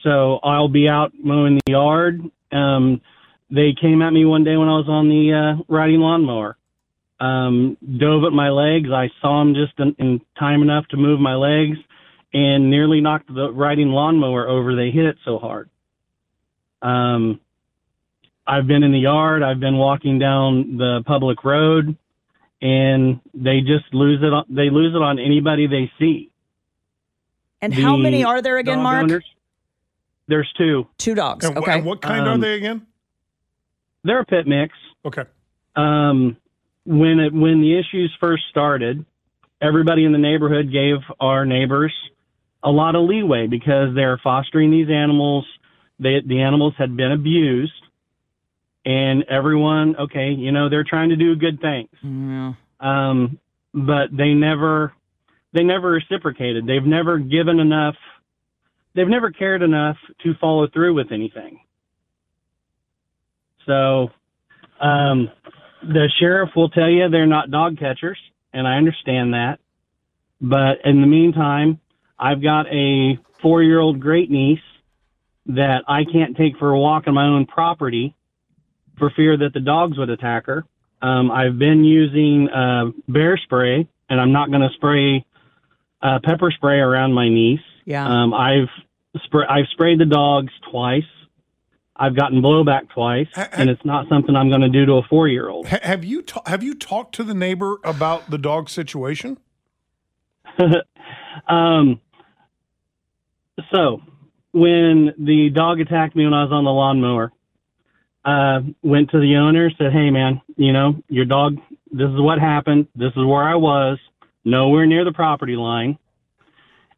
So 0.03 0.41
I'll 0.43 0.69
be 0.69 0.89
out 0.89 1.13
mowing 1.19 1.61
the 1.65 1.73
yard. 1.73 2.21
Um, 2.53 3.01
they 3.51 3.75
came 3.81 4.03
at 4.03 4.13
me 4.13 4.25
one 4.25 4.45
day 4.45 4.57
when 4.57 4.69
I 4.69 4.77
was 4.77 4.89
on 4.89 5.09
the 5.09 5.33
uh, 5.33 5.63
riding 5.69 6.01
lawnmower. 6.01 6.57
Um, 7.25 7.77
dove 7.99 8.25
at 8.25 8.33
my 8.33 8.51
legs. 8.51 8.89
I 8.93 9.09
saw 9.23 9.39
them 9.43 9.55
just 9.55 9.73
in, 9.79 9.95
in 9.99 10.21
time 10.39 10.63
enough 10.63 10.87
to 10.89 10.97
move 10.97 11.21
my 11.21 11.35
legs 11.37 11.79
and 12.35 12.69
nearly 12.69 13.01
knocked 13.01 13.33
the 13.33 13.51
riding 13.53 13.89
lawnmower 13.89 14.49
over. 14.49 14.75
They 14.77 14.91
hit 14.91 15.07
it 15.07 15.17
so 15.25 15.39
hard. 15.39 15.71
Um, 16.83 17.41
I've 18.47 18.67
been 18.67 18.83
in 18.83 18.93
the 18.93 18.99
yard. 18.99 19.43
I've 19.43 19.61
been 19.61 19.79
walking 19.79 20.19
down 20.19 20.77
the 20.77 21.03
public 21.07 21.45
road, 21.45 21.97
and 22.61 23.21
they 23.33 23.61
just 23.61 23.87
lose 23.95 24.21
it. 24.23 24.33
On, 24.33 24.45
they 24.51 24.69
lose 24.69 24.95
it 24.95 25.01
on 25.01 25.19
anybody 25.19 25.67
they 25.67 25.91
see. 25.99 26.31
And 27.63 27.73
how 27.73 27.97
many 27.97 28.23
are 28.25 28.43
there 28.43 28.59
again, 28.59 28.83
Mark? 28.83 29.05
owners- 29.05 29.25
There's 30.27 30.53
two. 30.59 30.87
Two 30.99 31.15
dogs. 31.15 31.47
And, 31.47 31.57
okay. 31.57 31.73
and 31.79 31.87
what 31.87 32.03
kind 32.03 32.27
are 32.27 32.33
Um, 32.35 32.41
they 32.41 32.55
again? 32.55 32.87
They're 34.03 34.21
a 34.21 34.27
pit 34.27 34.47
mix. 34.47 34.75
Okay. 35.07 35.25
Um, 35.77 36.37
when 36.85 37.19
it 37.21 37.33
when 37.33 37.61
the 37.61 37.79
issues 37.79 38.15
first 38.21 38.43
started, 38.51 39.05
everybody 39.61 40.05
in 40.05 40.13
the 40.13 40.19
neighborhood 40.19 40.71
gave 40.73 40.97
our 41.21 41.45
neighbors 41.45 41.93
a 42.63 42.71
lot 42.71 42.95
of 42.95 43.09
leeway 43.09 43.47
because 43.47 43.95
they're 43.95 44.21
fostering 44.23 44.71
these 44.71 44.89
animals. 44.89 45.47
They, 45.99 46.21
the 46.27 46.41
animals 46.41 46.75
had 46.77 46.97
been 46.97 47.13
abused, 47.13 47.73
and 48.85 49.25
everyone, 49.31 49.97
okay, 49.97 50.31
you 50.31 50.51
know, 50.51 50.69
they're 50.69 50.85
trying 50.85 51.11
to 51.11 51.17
do 51.17 51.37
good 51.37 51.61
things. 51.61 51.89
Yeah. 52.03 52.53
Um, 52.81 53.39
but 53.73 54.09
they 54.13 54.35
never 54.35 54.93
they 55.53 55.63
never 55.63 55.91
reciprocated. 55.91 56.67
They've 56.67 56.85
never 56.85 57.19
given 57.19 57.61
enough. 57.61 57.95
They've 58.95 59.09
never 59.09 59.31
cared 59.31 59.63
enough 59.63 59.97
to 60.23 60.35
follow 60.41 60.69
through 60.69 60.95
with 60.95 61.13
anything. 61.13 61.61
So, 63.67 64.09
um, 64.81 65.31
the 65.87 66.09
sheriff 66.19 66.51
will 66.57 66.69
tell 66.69 66.89
you 66.89 67.09
they're 67.09 67.27
not 67.27 67.51
dog 67.51 67.79
catchers, 67.79 68.19
and 68.53 68.67
I 68.67 68.77
understand 68.77 69.35
that. 69.35 69.59
But 70.41 70.85
in 70.85 71.01
the 71.01 71.07
meantime, 71.07 71.81
I've 72.19 72.43
got 72.43 72.67
a 72.67 73.19
four 73.43 73.63
year 73.63 73.81
old 73.81 74.01
great 74.01 74.31
niece 74.31 74.59
that 75.47 75.83
I 75.87 76.05
can't 76.05 76.37
take 76.37 76.57
for 76.59 76.71
a 76.71 76.79
walk 76.79 77.05
on 77.07 77.15
my 77.15 77.27
own 77.27 77.47
property 77.47 78.15
for 78.99 79.11
fear 79.11 79.37
that 79.37 79.53
the 79.53 79.61
dogs 79.61 79.99
would 79.99 80.11
attack 80.11 80.47
her. 80.47 80.65
Um, 81.03 81.31
I've 81.31 81.59
been 81.59 81.85
using 81.85 82.49
uh, 82.49 82.87
bear 83.09 83.37
spray, 83.37 83.89
and 84.09 84.21
I'm 84.21 84.33
not 84.33 84.49
going 84.49 84.63
to 84.63 84.75
spray 84.75 85.25
uh, 86.01 86.19
pepper 86.23 86.51
spray 86.51 86.79
around 86.79 87.13
my 87.13 87.29
niece. 87.29 87.61
Yeah. 87.85 88.07
Um, 88.07 88.33
I've 88.33 88.69
spray 89.25 89.45
I've 89.49 89.67
sprayed 89.73 90.01
the 90.01 90.07
dogs 90.07 90.53
twice. 90.71 91.03
I've 91.97 92.17
gotten 92.17 92.43
blowback 92.43 92.89
twice, 92.91 93.29
Ha- 93.35 93.43
ha- 93.43 93.49
and 93.53 93.71
it's 93.71 93.85
not 93.85 94.09
something 94.09 94.35
I'm 94.35 94.49
going 94.49 94.63
to 94.63 94.69
do 94.69 94.85
to 94.87 94.95
a 94.95 95.03
four 95.09 95.29
year 95.29 95.49
old. 95.49 95.69
Ha- 95.69 95.79
have 95.83 96.05
you 96.05 96.23
ta- 96.23 96.43
have 96.47 96.63
you 96.63 96.75
talked 96.75 97.15
to 97.17 97.23
the 97.23 97.35
neighbor 97.35 97.79
about 97.85 98.31
the 98.31 98.39
dog 98.39 98.69
situation? 98.69 99.39
um, 101.49 102.01
so 103.73 104.01
when 104.53 105.13
the 105.19 105.51
dog 105.55 105.81
attacked 105.81 106.17
me 106.17 106.25
when 106.25 106.35
I 106.35 106.43
was 106.43 106.53
on 106.53 106.65
the 106.65 106.71
lawnmower, 106.71 107.33
uh, 108.25 108.61
went 108.83 109.11
to 109.11 109.21
the 109.21 109.37
owner, 109.37 109.71
said, 109.79 109.93
"Hey, 109.93 110.11
man, 110.11 110.41
you 110.57 110.73
know 110.73 110.97
your 111.09 111.27
dog. 111.27 111.59
This 111.93 112.09
is 112.09 112.21
what 112.21 112.41
happened. 112.41 112.89
This 112.97 113.13
is 113.17 113.25
where 113.25 113.45
I 113.45 113.55
was, 113.55 113.99
nowhere 114.45 114.87
near 114.87 115.05
the 115.05 115.13
property 115.13 115.55
line." 115.57 115.99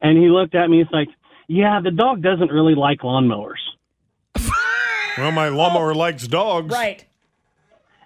And 0.00 0.16
he 0.16 0.28
looked 0.28 0.54
at 0.54 0.70
me. 0.70 0.78
He's 0.78 0.92
like, 0.92 1.08
"Yeah, 1.48 1.80
the 1.82 1.90
dog 1.90 2.22
doesn't 2.22 2.50
really 2.50 2.74
like 2.74 3.00
lawnmowers." 3.00 3.60
Well, 5.18 5.32
my 5.32 5.48
lawnmower 5.48 5.94
likes 5.94 6.26
dogs. 6.26 6.72
Right. 6.74 7.04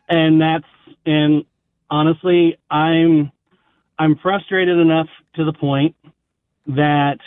and 0.09 0.41
that's 0.41 0.65
and 1.07 1.45
honestly 1.91 2.57
i'm 2.71 3.31
i'm 3.99 4.17
frustrated 4.23 4.79
enough 4.79 5.09
to 5.35 5.45
the 5.45 5.53
point 5.53 5.95
that 6.67 7.19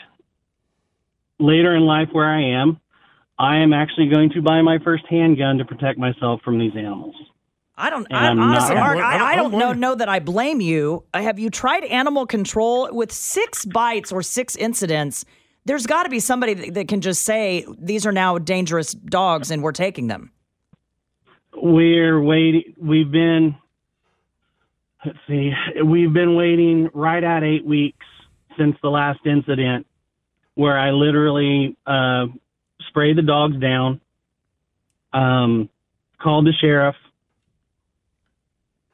later 1.39 1.75
in 1.75 1.83
life 1.83 2.09
where 2.11 2.29
i 2.29 2.41
am 2.41 2.79
i 3.39 3.57
am 3.57 3.73
actually 3.73 4.07
going 4.09 4.29
to 4.29 4.41
buy 4.41 4.61
my 4.61 4.77
first 4.83 5.03
handgun 5.09 5.57
to 5.57 5.65
protect 5.65 5.97
myself 5.97 6.41
from 6.43 6.59
these 6.59 6.73
animals 6.77 7.15
I 7.75 7.89
don't. 7.89 8.05
And 8.11 8.15
I, 8.17 8.27
I'm 8.27 8.37
not- 8.37 8.49
honestly, 8.57 8.75
I 8.75 8.79
don't 8.79 8.83
Mark, 8.85 8.97
I 8.99 9.01
I, 9.01 9.17
I 9.17 9.31
I 9.31 9.35
don't 9.35 9.49
don't 9.49 9.59
know, 9.59 9.65
blame 9.69 9.79
know 9.79 9.95
that 9.95 10.07
I 10.07 10.19
blame 10.19 10.61
you. 10.61 11.03
Uh, 11.11 11.23
Have 11.23 11.39
you 11.39 11.49
tried 11.49 11.83
animal 11.85 12.27
control 12.27 12.87
with 12.91 13.11
six 13.11 13.65
bites 13.65 14.11
or 14.11 14.21
six 14.21 14.55
incidents? 14.55 15.25
There's 15.65 15.85
got 15.87 16.03
to 16.03 16.09
be 16.09 16.19
somebody 16.19 16.53
that, 16.53 16.73
that 16.73 16.87
can 16.87 17.01
just 17.01 17.23
say 17.23 17.65
these 17.77 18.05
are 18.05 18.11
now 18.11 18.37
dangerous 18.37 18.91
dogs 18.91 19.49
and 19.51 19.63
we're 19.63 19.71
taking 19.71 20.07
them. 20.07 20.31
we're 21.55 22.21
waiting 22.21 22.73
we've 22.77 23.11
been 23.11 23.55
let's 25.05 25.17
see 25.27 25.51
we've 25.85 26.13
been 26.13 26.35
waiting 26.35 26.89
right 26.93 27.23
at 27.23 27.43
eight 27.43 27.65
weeks 27.65 28.05
since 28.57 28.75
the 28.81 28.89
last 28.89 29.19
incident 29.25 29.85
where 30.55 30.77
i 30.77 30.91
literally 30.91 31.77
uh, 31.85 32.25
sprayed 32.87 33.17
the 33.17 33.21
dogs 33.21 33.57
down 33.59 34.01
um, 35.13 35.69
called 36.21 36.45
the 36.45 36.53
sheriff 36.59 36.95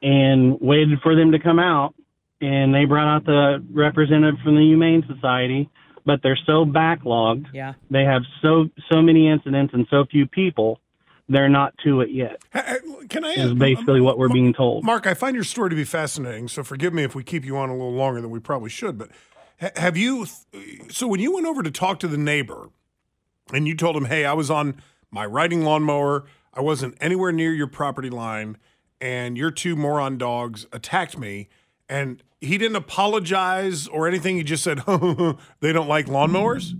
and 0.02 0.60
waited 0.60 0.98
for 1.02 1.14
them 1.14 1.32
to 1.32 1.38
come 1.38 1.58
out 1.58 1.94
and 2.40 2.74
they 2.74 2.84
brought 2.84 3.16
out 3.16 3.24
the 3.24 3.64
representative 3.72 4.38
from 4.44 4.56
the 4.56 4.62
humane 4.62 5.02
society 5.12 5.68
but 6.04 6.22
they're 6.22 6.38
so 6.46 6.64
backlogged 6.64 7.46
Yeah. 7.52 7.74
they 7.90 8.04
have 8.04 8.22
so 8.42 8.68
so 8.90 9.00
many 9.02 9.28
incidents 9.28 9.74
and 9.74 9.86
so 9.90 10.04
few 10.04 10.26
people 10.26 10.80
they're 11.28 11.48
not 11.48 11.74
to 11.84 12.00
it 12.00 12.10
yet 12.10 12.40
Ha- 12.52 12.64
ha- 12.66 13.04
Can 13.08 13.24
I? 13.24 13.32
is 13.32 13.52
um, 13.52 13.58
basically 13.58 14.00
what 14.00 14.18
we're 14.18 14.28
being 14.28 14.52
told. 14.52 14.84
Mark, 14.84 15.06
I 15.06 15.14
find 15.14 15.34
your 15.34 15.44
story 15.44 15.70
to 15.70 15.76
be 15.76 15.84
fascinating. 15.84 16.48
So 16.48 16.62
forgive 16.64 16.92
me 16.92 17.04
if 17.04 17.14
we 17.14 17.22
keep 17.22 17.44
you 17.44 17.56
on 17.56 17.68
a 17.68 17.72
little 17.72 17.92
longer 17.92 18.20
than 18.20 18.30
we 18.30 18.40
probably 18.40 18.70
should. 18.70 18.98
But 18.98 19.10
have 19.76 19.96
you? 19.96 20.26
So 20.90 21.06
when 21.06 21.20
you 21.20 21.34
went 21.34 21.46
over 21.46 21.62
to 21.62 21.70
talk 21.70 22.00
to 22.00 22.08
the 22.08 22.16
neighbor, 22.18 22.70
and 23.52 23.66
you 23.68 23.76
told 23.76 23.96
him, 23.96 24.06
"Hey, 24.06 24.24
I 24.24 24.32
was 24.32 24.50
on 24.50 24.76
my 25.10 25.24
riding 25.26 25.62
lawnmower. 25.64 26.24
I 26.54 26.60
wasn't 26.62 26.96
anywhere 27.00 27.30
near 27.32 27.52
your 27.52 27.66
property 27.68 28.10
line, 28.10 28.56
and 29.00 29.36
your 29.38 29.50
two 29.52 29.76
moron 29.76 30.18
dogs 30.18 30.66
attacked 30.72 31.16
me." 31.18 31.48
And 31.90 32.22
he 32.40 32.56
didn't 32.56 32.76
apologize 32.76 33.86
or 33.88 34.08
anything. 34.08 34.36
He 34.36 34.44
just 34.44 34.62
said, 34.64 34.78
"They 35.60 35.72
don't 35.72 35.88
like 35.88 36.06
lawnmowers." 36.06 36.72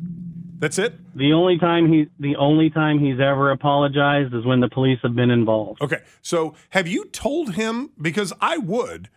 That's 0.58 0.78
it. 0.78 0.94
The 1.16 1.32
only 1.32 1.58
time 1.58 1.90
he 1.92 2.06
the 2.18 2.36
only 2.36 2.70
time 2.70 2.98
he's 2.98 3.18
ever 3.18 3.50
apologized 3.50 4.32
is 4.34 4.44
when 4.44 4.60
the 4.60 4.68
police 4.68 4.98
have 5.02 5.14
been 5.16 5.30
involved. 5.30 5.80
Okay. 5.82 5.98
So 6.22 6.54
have 6.70 6.86
you 6.86 7.06
told 7.06 7.54
him? 7.54 7.90
Because 8.00 8.32
I 8.40 8.58
would 8.58 9.08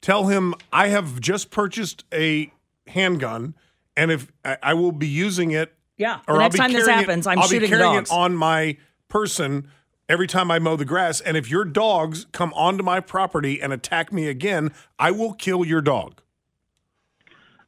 tell 0.00 0.28
him 0.28 0.54
I 0.72 0.88
have 0.88 1.20
just 1.20 1.50
purchased 1.50 2.04
a 2.12 2.52
handgun, 2.86 3.54
and 3.96 4.10
if 4.12 4.32
I, 4.44 4.56
I 4.62 4.74
will 4.74 4.92
be 4.92 5.08
using 5.08 5.50
it. 5.50 5.74
Yeah. 5.98 6.20
Or 6.20 6.20
the 6.26 6.32
I'll 6.34 6.38
next 6.38 6.54
be 6.54 6.58
time 6.60 6.72
this 6.72 6.84
carrying 6.86 6.98
it- 7.00 7.06
happens, 7.06 7.26
I'm 7.26 7.38
I'll 7.38 7.48
be 7.48 7.54
shooting 7.56 7.68
carrying 7.70 7.94
dogs. 7.94 8.10
it 8.10 8.14
on 8.14 8.34
my 8.36 8.76
person 9.08 9.68
every 10.08 10.26
time 10.26 10.50
I 10.50 10.58
mow 10.58 10.76
the 10.76 10.84
grass. 10.84 11.20
And 11.20 11.36
if 11.36 11.50
your 11.50 11.64
dogs 11.64 12.26
come 12.32 12.52
onto 12.54 12.82
my 12.82 13.00
property 13.00 13.60
and 13.60 13.72
attack 13.72 14.12
me 14.12 14.28
again, 14.28 14.72
I 14.98 15.10
will 15.10 15.34
kill 15.34 15.64
your 15.64 15.80
dog. 15.80 16.20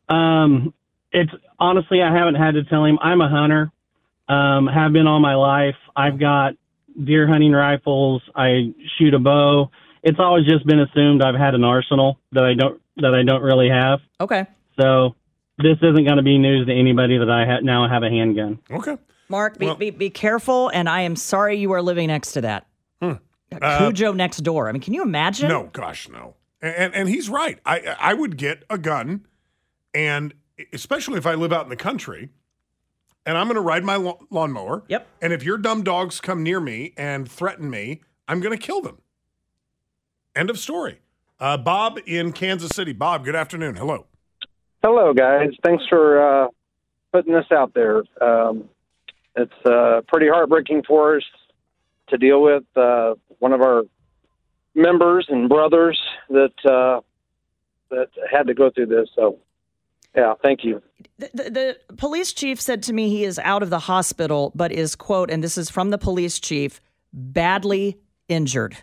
Um, 0.08 0.72
it's 1.12 1.32
honestly, 1.58 2.02
I 2.02 2.14
haven't 2.14 2.36
had 2.36 2.52
to 2.54 2.64
tell 2.64 2.84
him. 2.84 2.98
I'm 3.00 3.20
a 3.20 3.28
hunter. 3.28 3.72
Um, 4.28 4.66
have 4.66 4.92
been 4.92 5.06
all 5.06 5.20
my 5.20 5.34
life. 5.34 5.76
I've 5.94 6.18
got 6.18 6.54
deer 7.02 7.26
hunting 7.28 7.52
rifles. 7.52 8.22
I 8.34 8.72
shoot 8.98 9.14
a 9.14 9.18
bow. 9.18 9.70
It's 10.02 10.18
always 10.18 10.46
just 10.46 10.66
been 10.66 10.80
assumed 10.80 11.22
I've 11.22 11.34
had 11.34 11.54
an 11.54 11.64
arsenal 11.64 12.18
that 12.32 12.44
I 12.44 12.54
don't 12.54 12.80
that 12.96 13.14
I 13.14 13.22
don't 13.22 13.42
really 13.42 13.68
have. 13.68 14.00
Okay. 14.20 14.46
So 14.80 15.14
this 15.58 15.76
isn't 15.82 16.04
going 16.04 16.16
to 16.16 16.22
be 16.22 16.38
news 16.38 16.66
to 16.66 16.72
anybody 16.72 17.18
that 17.18 17.30
I 17.30 17.44
ha- 17.44 17.60
now 17.62 17.88
have 17.88 18.02
a 18.02 18.08
handgun. 18.08 18.58
Okay. 18.70 18.96
Mark, 19.28 19.58
be, 19.58 19.74
be, 19.74 19.90
be 19.90 20.10
careful. 20.10 20.68
And 20.68 20.88
I 20.88 21.02
am 21.02 21.16
sorry 21.16 21.58
you 21.58 21.72
are 21.72 21.82
living 21.82 22.08
next 22.08 22.32
to 22.32 22.40
that. 22.42 22.66
Uh, 23.62 23.78
Cujo 23.78 24.12
next 24.12 24.38
door. 24.38 24.68
I 24.68 24.72
mean, 24.72 24.82
can 24.82 24.92
you 24.92 25.02
imagine? 25.02 25.48
No, 25.48 25.70
gosh, 25.72 26.08
no. 26.08 26.34
And 26.60 26.94
and 26.94 27.08
he's 27.08 27.28
right. 27.28 27.60
I 27.64 27.96
I 27.98 28.12
would 28.12 28.36
get 28.36 28.64
a 28.68 28.76
gun, 28.76 29.26
and 29.94 30.34
especially 30.72 31.18
if 31.18 31.26
I 31.26 31.34
live 31.34 31.52
out 31.52 31.62
in 31.62 31.68
the 31.68 31.76
country, 31.76 32.30
and 33.24 33.38
I'm 33.38 33.46
going 33.46 33.54
to 33.54 33.60
ride 33.60 33.84
my 33.84 33.96
lawn- 33.96 34.26
lawnmower. 34.30 34.82
Yep. 34.88 35.06
And 35.22 35.32
if 35.32 35.44
your 35.44 35.58
dumb 35.58 35.84
dogs 35.84 36.20
come 36.20 36.42
near 36.42 36.60
me 36.60 36.92
and 36.96 37.30
threaten 37.30 37.70
me, 37.70 38.00
I'm 38.26 38.40
going 38.40 38.56
to 38.56 38.62
kill 38.62 38.80
them. 38.80 38.98
End 40.34 40.50
of 40.50 40.58
story. 40.58 40.98
Uh, 41.38 41.56
Bob 41.56 41.98
in 42.04 42.32
Kansas 42.32 42.70
City. 42.74 42.92
Bob, 42.92 43.24
good 43.24 43.36
afternoon. 43.36 43.76
Hello. 43.76 44.06
Hello, 44.82 45.12
guys. 45.14 45.50
Thanks 45.64 45.84
for 45.88 46.44
uh, 46.44 46.48
putting 47.12 47.32
this 47.32 47.46
out 47.52 47.74
there. 47.74 48.02
Um, 48.20 48.68
it's 49.36 49.66
uh, 49.66 50.00
pretty 50.08 50.28
heartbreaking 50.28 50.82
for 50.86 51.16
us 51.16 51.22
to 52.08 52.16
deal 52.16 52.42
with. 52.42 52.64
Uh, 52.74 53.14
one 53.38 53.52
of 53.52 53.60
our 53.60 53.82
members 54.74 55.26
and 55.28 55.48
brothers 55.48 56.00
that 56.28 56.52
uh, 56.64 57.00
that 57.90 58.08
had 58.30 58.46
to 58.46 58.54
go 58.54 58.70
through 58.70 58.86
this. 58.86 59.08
So, 59.14 59.38
yeah, 60.16 60.34
thank 60.42 60.64
you. 60.64 60.82
The, 61.18 61.30
the, 61.34 61.50
the 61.50 61.94
police 61.96 62.32
chief 62.32 62.60
said 62.60 62.82
to 62.84 62.92
me 62.92 63.08
he 63.08 63.24
is 63.24 63.38
out 63.38 63.62
of 63.62 63.70
the 63.70 63.78
hospital, 63.80 64.52
but 64.54 64.72
is, 64.72 64.96
quote, 64.96 65.30
and 65.30 65.42
this 65.42 65.56
is 65.56 65.70
from 65.70 65.90
the 65.90 65.98
police 65.98 66.38
chief, 66.40 66.80
badly 67.12 67.98
injured. 68.28 68.76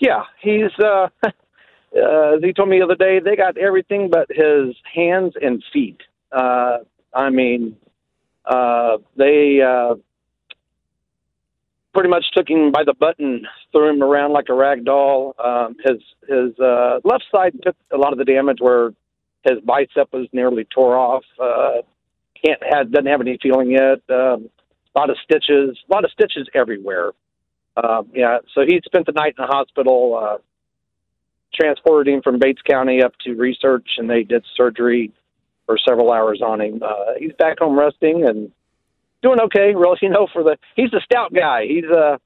Yeah, 0.00 0.22
he's. 0.40 0.70
Uh, 0.78 1.08
uh, 1.22 1.30
he 2.42 2.52
told 2.52 2.68
me 2.68 2.78
the 2.78 2.84
other 2.84 2.94
day 2.94 3.20
they 3.20 3.36
got 3.36 3.56
everything 3.58 4.10
but 4.10 4.28
his 4.30 4.74
hands 4.92 5.34
and 5.40 5.62
feet. 5.72 6.00
Uh, 6.32 6.78
I 7.14 7.30
mean, 7.30 7.76
uh, 8.44 8.98
they 9.16 9.60
uh, 9.60 9.94
pretty 11.92 12.08
much 12.08 12.24
took 12.32 12.48
him 12.48 12.72
by 12.72 12.82
the 12.84 12.94
button, 12.94 13.46
threw 13.72 13.90
him 13.90 14.02
around 14.02 14.32
like 14.32 14.48
a 14.48 14.54
rag 14.54 14.84
doll. 14.84 15.34
Um, 15.42 15.76
his 15.84 16.02
his 16.28 16.58
uh, 16.58 17.00
left 17.04 17.24
side 17.34 17.54
took 17.62 17.76
a 17.92 17.96
lot 17.96 18.12
of 18.12 18.18
the 18.18 18.24
damage 18.24 18.58
where 18.60 18.92
his 19.42 19.60
bicep 19.64 20.12
was 20.12 20.28
nearly 20.32 20.64
tore 20.64 20.96
off. 20.96 21.24
Uh, 21.40 21.82
can't 22.44 22.62
had 22.62 22.92
doesn't 22.92 23.06
have 23.06 23.20
any 23.20 23.38
feeling 23.42 23.70
yet. 23.70 24.00
Um, 24.10 24.50
a 24.94 24.98
lot 24.98 25.10
of 25.10 25.16
stitches, 25.24 25.78
a 25.90 25.92
lot 25.92 26.04
of 26.04 26.10
stitches 26.10 26.48
everywhere. 26.54 27.12
Um, 27.76 28.10
yeah, 28.14 28.38
so 28.54 28.62
he 28.66 28.80
spent 28.84 29.06
the 29.06 29.12
night 29.12 29.34
in 29.38 29.44
the 29.44 29.46
hospital. 29.46 30.20
Uh, 30.20 30.38
transported 31.54 32.12
him 32.12 32.20
from 32.20 32.38
Bates 32.38 32.60
County 32.68 33.00
up 33.02 33.12
to 33.24 33.34
research, 33.34 33.86
and 33.98 34.10
they 34.10 34.24
did 34.24 34.44
surgery 34.56 35.12
for 35.66 35.78
several 35.78 36.12
hours 36.12 36.42
on 36.42 36.60
him. 36.60 36.82
Uh, 36.82 37.14
he's 37.18 37.32
back 37.38 37.58
home 37.58 37.78
resting 37.78 38.26
and 38.26 38.50
doing 39.22 39.40
okay. 39.40 39.74
Really, 39.74 39.98
you 40.02 40.10
know, 40.10 40.28
for 40.32 40.42
the 40.42 40.56
he's 40.76 40.92
a 40.92 41.00
stout 41.00 41.32
guy. 41.32 41.66
He's 41.66 41.84
a 41.84 42.18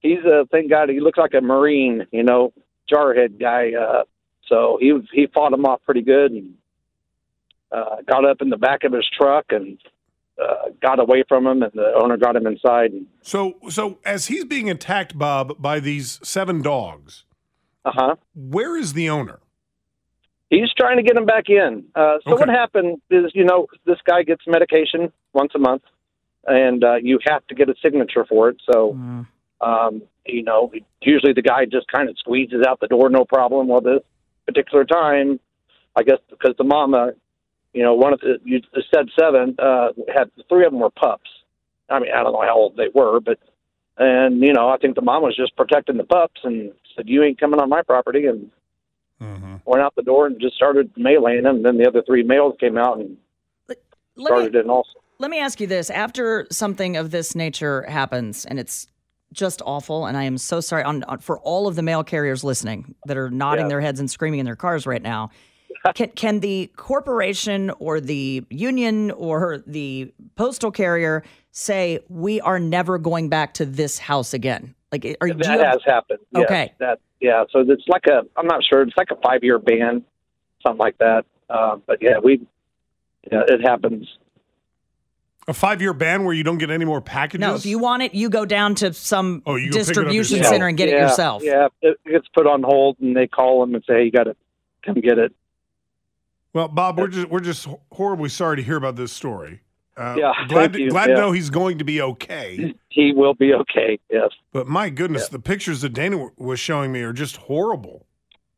he's 0.00 0.24
a 0.24 0.46
thank 0.50 0.70
God 0.70 0.88
he 0.88 1.00
looks 1.00 1.18
like 1.18 1.34
a 1.34 1.40
Marine, 1.40 2.06
you 2.12 2.22
know, 2.22 2.52
jarhead 2.92 3.40
guy. 3.40 3.72
Uh, 3.74 4.04
so 4.48 4.78
he 4.80 4.92
he 5.12 5.26
fought 5.26 5.52
him 5.52 5.64
off 5.64 5.80
pretty 5.84 6.02
good 6.02 6.32
and 6.32 6.54
uh, 7.72 7.96
got 8.08 8.24
up 8.24 8.40
in 8.40 8.50
the 8.50 8.56
back 8.56 8.84
of 8.84 8.92
his 8.92 9.08
truck 9.18 9.46
and 9.50 9.78
uh, 10.40 10.70
got 10.82 10.98
away 11.00 11.24
from 11.28 11.46
him, 11.46 11.62
and 11.62 11.72
the 11.74 11.92
owner 12.00 12.16
got 12.16 12.36
him 12.36 12.46
inside. 12.46 12.92
And, 12.92 13.06
So 13.22 13.54
so 13.68 13.98
as 14.04 14.26
he's 14.26 14.44
being 14.44 14.70
attacked, 14.70 15.18
Bob, 15.18 15.60
by 15.60 15.80
these 15.80 16.20
seven 16.22 16.62
dogs, 16.62 17.24
uh 17.84 17.92
huh. 17.94 18.16
where 18.34 18.76
is 18.76 18.92
the 18.92 19.08
owner? 19.08 19.40
He's 20.54 20.72
trying 20.78 20.96
to 20.98 21.02
get 21.02 21.16
him 21.16 21.26
back 21.26 21.48
in. 21.48 21.84
Uh, 21.94 22.18
so 22.26 22.36
what 22.36 22.48
happened 22.48 23.00
is, 23.10 23.32
you 23.34 23.44
know, 23.44 23.66
this 23.86 23.98
guy 24.06 24.22
gets 24.22 24.42
medication 24.46 25.12
once 25.32 25.52
a 25.54 25.58
month, 25.58 25.82
and 26.46 26.84
uh, 26.84 26.96
you 26.96 27.18
have 27.26 27.46
to 27.48 27.54
get 27.54 27.68
a 27.68 27.74
signature 27.82 28.24
for 28.28 28.50
it. 28.50 28.56
So, 28.70 28.92
um, 29.60 30.02
you 30.26 30.42
know, 30.42 30.70
usually 31.02 31.32
the 31.32 31.42
guy 31.42 31.64
just 31.64 31.88
kind 31.88 32.08
of 32.08 32.16
squeezes 32.18 32.62
out 32.66 32.80
the 32.80 32.86
door, 32.86 33.10
no 33.10 33.24
problem. 33.24 33.68
Well, 33.68 33.80
this 33.80 34.00
particular 34.46 34.84
time, 34.84 35.40
I 35.96 36.02
guess 36.02 36.18
because 36.30 36.54
the 36.56 36.64
mama, 36.64 37.12
you 37.72 37.82
know, 37.82 37.94
one 37.94 38.12
of 38.12 38.20
the 38.20 38.38
you 38.44 38.60
said 38.94 39.06
seven, 39.18 39.56
uh, 39.58 39.88
had 40.14 40.30
three 40.48 40.64
of 40.64 40.72
them 40.72 40.80
were 40.80 40.90
pups. 40.90 41.30
I 41.90 41.98
mean, 41.98 42.10
I 42.14 42.22
don't 42.22 42.32
know 42.32 42.42
how 42.42 42.56
old 42.56 42.76
they 42.76 42.88
were, 42.94 43.20
but 43.20 43.38
and 43.98 44.40
you 44.40 44.52
know, 44.52 44.68
I 44.68 44.76
think 44.78 44.94
the 44.94 45.02
mom 45.02 45.22
was 45.22 45.36
just 45.36 45.56
protecting 45.56 45.96
the 45.96 46.04
pups 46.04 46.40
and 46.44 46.72
said, 46.96 47.08
"You 47.08 47.22
ain't 47.22 47.40
coming 47.40 47.60
on 47.60 47.68
my 47.68 47.82
property," 47.82 48.26
and 48.26 48.50
Mm-hmm. 49.24 49.54
went 49.66 49.82
out 49.82 49.94
the 49.96 50.02
door 50.02 50.26
and 50.26 50.40
just 50.40 50.54
started 50.56 50.92
meleeing 50.94 51.42
them. 51.44 51.56
And 51.56 51.64
then 51.64 51.78
the 51.78 51.86
other 51.88 52.02
three 52.06 52.22
males 52.22 52.54
came 52.60 52.76
out 52.78 52.98
and 52.98 53.16
Let 53.68 53.78
started 54.28 54.54
me, 54.54 54.60
in 54.60 54.70
also. 54.70 54.90
let 55.18 55.30
me 55.30 55.38
ask 55.40 55.60
you 55.60 55.66
this. 55.66 55.90
After 55.90 56.46
something 56.52 56.96
of 56.96 57.10
this 57.10 57.34
nature 57.34 57.82
happens, 57.88 58.44
and 58.44 58.58
it's 58.58 58.86
just 59.32 59.60
awful, 59.66 60.06
and 60.06 60.16
I 60.16 60.22
am 60.24 60.38
so 60.38 60.60
sorry 60.60 60.84
on, 60.84 61.02
on- 61.04 61.18
for 61.18 61.38
all 61.40 61.66
of 61.66 61.74
the 61.76 61.82
mail 61.82 62.04
carriers 62.04 62.44
listening 62.44 62.94
that 63.06 63.16
are 63.16 63.30
nodding 63.30 63.64
Yeah. 63.66 63.70
their 63.70 63.80
heads 63.80 63.98
and 64.00 64.08
screaming 64.10 64.38
in 64.40 64.46
their 64.46 64.54
cars 64.56 64.86
right 64.86 65.02
now. 65.02 65.30
Can, 65.94 66.08
can 66.12 66.40
the 66.40 66.70
corporation 66.76 67.70
or 67.78 68.00
the 68.00 68.42
union 68.48 69.10
or 69.10 69.58
the 69.66 70.14
postal 70.34 70.70
carrier 70.70 71.22
say 71.50 71.98
we 72.08 72.40
are 72.40 72.58
never 72.58 72.96
going 72.96 73.28
back 73.28 73.52
to 73.54 73.66
this 73.66 73.98
house 73.98 74.32
again? 74.32 74.74
Like, 74.92 75.04
are 75.20 75.28
That 75.28 75.44
you 75.44 75.50
have- 75.50 75.60
has 75.60 75.80
happened. 75.84 76.20
yes. 76.32 76.44
Okay. 76.44 76.72
That 76.78 77.00
yeah. 77.24 77.44
So 77.50 77.60
it's 77.60 77.88
like 77.88 78.04
a 78.06 78.22
I'm 78.36 78.46
not 78.46 78.62
sure. 78.62 78.82
It's 78.82 78.96
like 78.96 79.08
a 79.10 79.16
five 79.16 79.42
year 79.42 79.58
ban, 79.58 80.04
something 80.62 80.78
like 80.78 80.98
that. 80.98 81.24
Uh, 81.48 81.76
but 81.86 81.98
yeah, 82.02 82.18
we 82.22 82.46
yeah, 83.32 83.42
it 83.48 83.62
happens. 83.62 84.06
A 85.48 85.54
five 85.54 85.80
year 85.80 85.94
ban 85.94 86.24
where 86.24 86.34
you 86.34 86.44
don't 86.44 86.58
get 86.58 86.70
any 86.70 86.84
more 86.84 87.00
packages? 87.00 87.40
No, 87.40 87.54
if 87.54 87.66
you 87.66 87.78
want 87.78 88.02
it, 88.02 88.14
you 88.14 88.28
go 88.28 88.44
down 88.44 88.74
to 88.76 88.92
some 88.92 89.42
Oh, 89.46 89.56
you 89.56 89.70
go 89.70 89.78
pick 89.78 89.88
it 89.88 89.90
up 89.90 90.04
distribution 90.04 90.44
center 90.44 90.68
and 90.68 90.76
get 90.76 90.88
yeah, 90.88 90.96
it 90.96 90.98
yourself. 91.00 91.42
Yeah, 91.42 91.68
it 91.80 91.98
gets 92.04 92.28
put 92.34 92.46
on 92.46 92.62
hold, 92.62 92.98
and 93.00 93.16
they 93.16 93.26
call 93.26 93.60
them 93.60 93.74
and 93.74 93.82
say, 93.86 93.94
"Hey, 93.94 94.04
you 94.04 94.10
got 94.10 94.24
to 94.24 94.36
come 94.84 95.00
get 95.00 95.18
it." 95.18 95.34
Well, 96.52 96.68
Bob, 96.68 96.98
we're 96.98 97.08
just 97.08 97.28
we're 97.28 97.40
just 97.40 97.66
horribly 97.92 98.28
sorry 98.28 98.56
to 98.56 98.62
hear 98.62 98.76
about 98.76 98.96
this 98.96 99.12
story. 99.12 99.60
Uh, 99.96 100.16
Yeah, 100.18 100.32
glad 100.48 100.72
to, 100.72 100.88
glad 100.88 101.08
Yeah. 101.10 101.14
to 101.16 101.20
know 101.20 101.32
he's 101.32 101.50
going 101.50 101.78
to 101.78 101.84
be 101.84 102.00
okay. 102.02 102.74
He 102.88 103.12
will 103.12 103.34
be 103.34 103.52
okay. 103.54 103.98
Yes. 104.10 104.30
But 104.52 104.66
my 104.66 104.90
goodness, 104.90 105.28
the 105.28 105.38
pictures 105.38 105.80
that 105.82 105.90
Dana 105.90 106.16
w- 106.16 106.32
was 106.36 106.58
showing 106.60 106.92
me 106.92 107.02
are 107.02 107.12
just 107.12 107.36
horrible. 107.36 108.06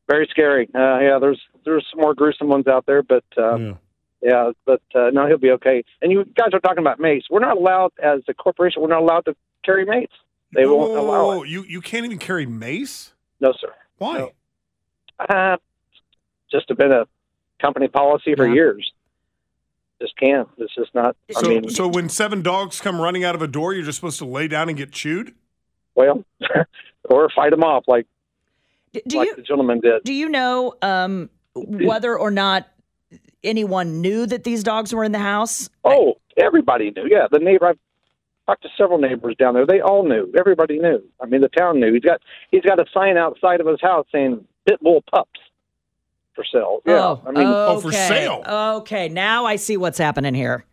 Very 0.09 0.27
scary. 0.31 0.69
Uh, 0.75 0.99
yeah, 1.01 1.19
there's 1.21 1.41
there's 1.65 1.85
some 1.91 2.01
more 2.01 2.15
gruesome 2.15 2.49
ones 2.49 2.67
out 2.67 2.87
there, 2.87 3.03
but 3.03 3.25
um, 3.37 3.79
yeah. 4.23 4.53
but 4.65 4.81
uh, 4.95 5.11
no, 5.13 5.27
he'll 5.27 5.37
be 5.39 5.51
okay. 5.53 5.83
And 6.01 6.13
you 6.13 6.25
guys 6.25 6.51
are 6.53 6.61
talking 6.61 6.79
about 6.79 7.01
mace. 7.01 7.25
We're 7.29 7.41
not 7.41 7.57
allowed 7.57 7.93
as 8.03 8.21
a 8.29 8.35
corporation. 8.35 8.83
We're 8.83 8.89
not 8.89 9.03
allowed 9.03 9.25
to 9.25 9.35
carry 9.65 9.85
mace. 9.85 10.09
They 10.55 10.65
Whoa, 10.65 10.77
won't 10.77 10.97
allow 10.99 11.43
it. 11.43 11.49
You 11.49 11.65
you 11.65 11.81
can't 11.81 12.05
even 12.05 12.19
carry 12.19 12.47
mace. 12.47 13.15
No, 13.41 13.53
sir. 13.61 13.73
Why? 13.99 14.31
Uh, 15.19 15.57
just 16.51 16.69
been 16.77 16.93
a 16.93 17.07
company 17.61 17.89
policy 17.89 18.35
for 18.37 18.47
years. 18.47 18.93
Just 20.01 20.17
can't. 20.19 20.49
It's 20.59 20.75
just 20.75 20.95
not. 20.95 21.17
I 21.35 21.41
So 21.41 21.49
mean, 21.49 21.69
so 21.71 21.89
when 21.89 22.09
seven 22.09 22.43
dogs 22.43 22.81
come 22.81 23.01
running 23.01 23.25
out 23.25 23.35
of 23.35 23.43
a 23.43 23.47
door, 23.47 23.73
you're 23.73 23.85
just 23.85 23.97
supposed 23.97 24.19
to 24.19 24.27
lay 24.27 24.47
down 24.49 24.69
and 24.69 24.77
get 24.77 24.93
chewed. 24.93 25.35
well, 25.95 26.23
or 27.09 27.31
fight 27.35 27.51
them 27.51 27.63
off 27.65 27.85
like 27.87 28.07
do 29.07 29.19
like 29.19 29.29
you- 29.29 29.37
the 29.37 29.43
gentleman 29.43 29.81
did. 29.81 30.03
Do 30.05 30.13
you 30.13 30.29
know 30.29 30.75
um, 30.83 31.31
whether 31.55 32.19
or 32.19 32.31
not 32.31 32.69
anyone 33.45 34.01
knew 34.01 34.27
that 34.27 34.45
these 34.45 34.63
dogs 34.63 34.95
were 34.95 35.05
in 35.05 35.13
the 35.13 35.19
house? 35.19 35.69
Oh, 35.85 36.15
everybody 36.37 36.91
knew. 36.95 37.07
Yeah, 37.11 37.27
the 37.31 37.39
neighbor. 37.39 37.67
I've 37.69 37.79
talked 38.47 38.63
to 38.63 38.69
several 38.77 38.99
neighbors 38.99 39.35
down 39.39 39.55
there. 39.55 39.67
They 39.67 39.81
all 39.81 40.07
knew. 40.07 40.31
Everybody 40.39 40.79
knew. 40.79 41.03
I 41.23 41.27
mean, 41.27 41.41
the 41.41 41.49
town 41.49 41.81
knew. 41.81 41.93
He's 41.93 42.03
got 42.03 42.21
he's 42.51 42.63
got 42.63 42.79
a 42.79 42.85
sign 42.93 43.17
outside 43.17 43.61
of 43.61 43.67
his 43.67 43.81
house 43.81 44.07
saying 44.13 44.45
"Pit 44.69 44.79
Bull 44.83 45.03
pups 45.11 45.41
for 46.37 46.45
sale." 46.45 46.83
Yeah, 46.87 46.93
Oh, 46.95 47.23
I 47.27 47.31
mean, 47.33 47.47
okay. 47.47 48.29
Okay, 48.47 49.09
now 49.09 49.47
I 49.47 49.57
see 49.57 49.77
what's 49.77 49.99
happening 49.99 50.35
here. 50.35 50.65